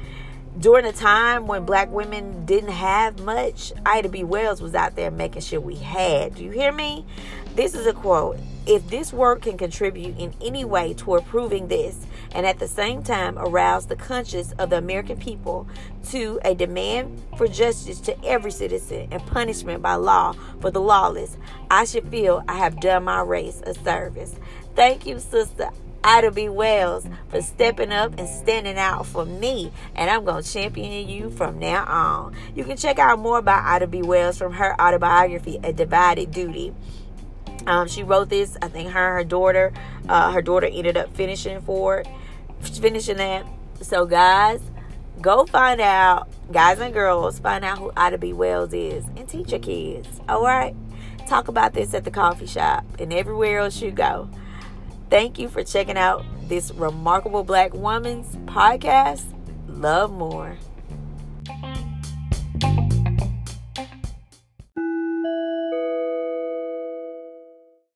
during 0.58 0.84
a 0.84 0.92
time 0.92 1.46
when 1.46 1.64
black 1.64 1.90
women 1.90 2.44
didn't 2.44 2.70
have 2.70 3.20
much, 3.20 3.72
Ida 3.86 4.08
B. 4.08 4.22
Wells 4.22 4.60
was 4.60 4.74
out 4.74 4.96
there 4.96 5.10
making 5.10 5.42
sure 5.42 5.60
we 5.60 5.76
had. 5.76 6.34
Do 6.34 6.44
you 6.44 6.50
hear 6.50 6.72
me? 6.72 7.06
This 7.54 7.74
is 7.74 7.86
a 7.86 7.92
quote. 7.92 8.38
If 8.66 8.88
this 8.88 9.12
work 9.12 9.42
can 9.42 9.58
contribute 9.58 10.18
in 10.18 10.34
any 10.40 10.64
way 10.64 10.94
toward 10.94 11.24
proving 11.26 11.68
this, 11.68 12.06
and 12.34 12.46
at 12.46 12.58
the 12.58 12.68
same 12.68 13.02
time 13.02 13.38
arouse 13.38 13.86
the 13.86 13.96
conscience 13.96 14.52
of 14.52 14.70
the 14.70 14.78
American 14.78 15.18
people 15.18 15.66
to 16.10 16.38
a 16.44 16.54
demand 16.54 17.20
for 17.36 17.48
justice 17.48 18.00
to 18.00 18.24
every 18.24 18.50
citizen 18.50 19.08
and 19.10 19.26
punishment 19.26 19.82
by 19.82 19.94
law 19.94 20.32
for 20.60 20.70
the 20.70 20.80
lawless, 20.80 21.36
I 21.70 21.84
should 21.84 22.08
feel 22.08 22.44
I 22.46 22.54
have 22.54 22.80
done 22.80 23.04
my 23.04 23.20
race 23.20 23.62
a 23.66 23.74
service. 23.74 24.34
Thank 24.76 25.06
you, 25.06 25.18
sister. 25.18 25.70
Ida 26.04 26.30
B. 26.30 26.48
Wells 26.48 27.06
for 27.28 27.40
stepping 27.40 27.92
up 27.92 28.18
and 28.18 28.28
standing 28.28 28.76
out 28.76 29.06
for 29.06 29.24
me. 29.24 29.72
And 29.94 30.10
I'm 30.10 30.24
going 30.24 30.42
to 30.42 30.52
champion 30.52 31.08
you 31.08 31.30
from 31.30 31.58
now 31.58 31.84
on. 31.84 32.34
You 32.54 32.64
can 32.64 32.76
check 32.76 32.98
out 32.98 33.18
more 33.18 33.38
about 33.38 33.64
Ida 33.64 33.86
B. 33.86 34.02
Wells 34.02 34.38
from 34.38 34.52
her 34.54 34.80
autobiography, 34.80 35.60
A 35.62 35.72
Divided 35.72 36.30
Duty. 36.30 36.74
Um, 37.66 37.86
she 37.86 38.02
wrote 38.02 38.28
this, 38.28 38.56
I 38.60 38.68
think 38.68 38.90
her 38.90 39.14
her 39.14 39.24
daughter, 39.24 39.72
uh, 40.08 40.32
her 40.32 40.42
daughter 40.42 40.66
ended 40.66 40.96
up 40.96 41.14
finishing 41.14 41.60
for 41.60 41.98
it, 41.98 42.08
finishing 42.60 43.18
that. 43.18 43.46
So 43.80 44.04
guys, 44.04 44.60
go 45.20 45.46
find 45.46 45.80
out, 45.80 46.28
guys 46.50 46.80
and 46.80 46.92
girls, 46.92 47.38
find 47.38 47.64
out 47.64 47.78
who 47.78 47.92
Ida 47.96 48.18
B. 48.18 48.32
Wells 48.32 48.72
is 48.72 49.04
and 49.16 49.28
teach 49.28 49.52
your 49.52 49.60
kids. 49.60 50.20
All 50.28 50.42
right? 50.42 50.74
Talk 51.28 51.46
about 51.46 51.72
this 51.72 51.94
at 51.94 52.02
the 52.02 52.10
coffee 52.10 52.46
shop 52.46 52.84
and 52.98 53.12
everywhere 53.12 53.60
else 53.60 53.80
you 53.80 53.92
go. 53.92 54.28
Thank 55.12 55.38
you 55.38 55.50
for 55.50 55.62
checking 55.62 55.98
out 55.98 56.24
this 56.48 56.70
remarkable 56.70 57.44
black 57.44 57.74
woman's 57.74 58.34
podcast. 58.46 59.24
Love 59.68 60.10
more. 60.10 60.56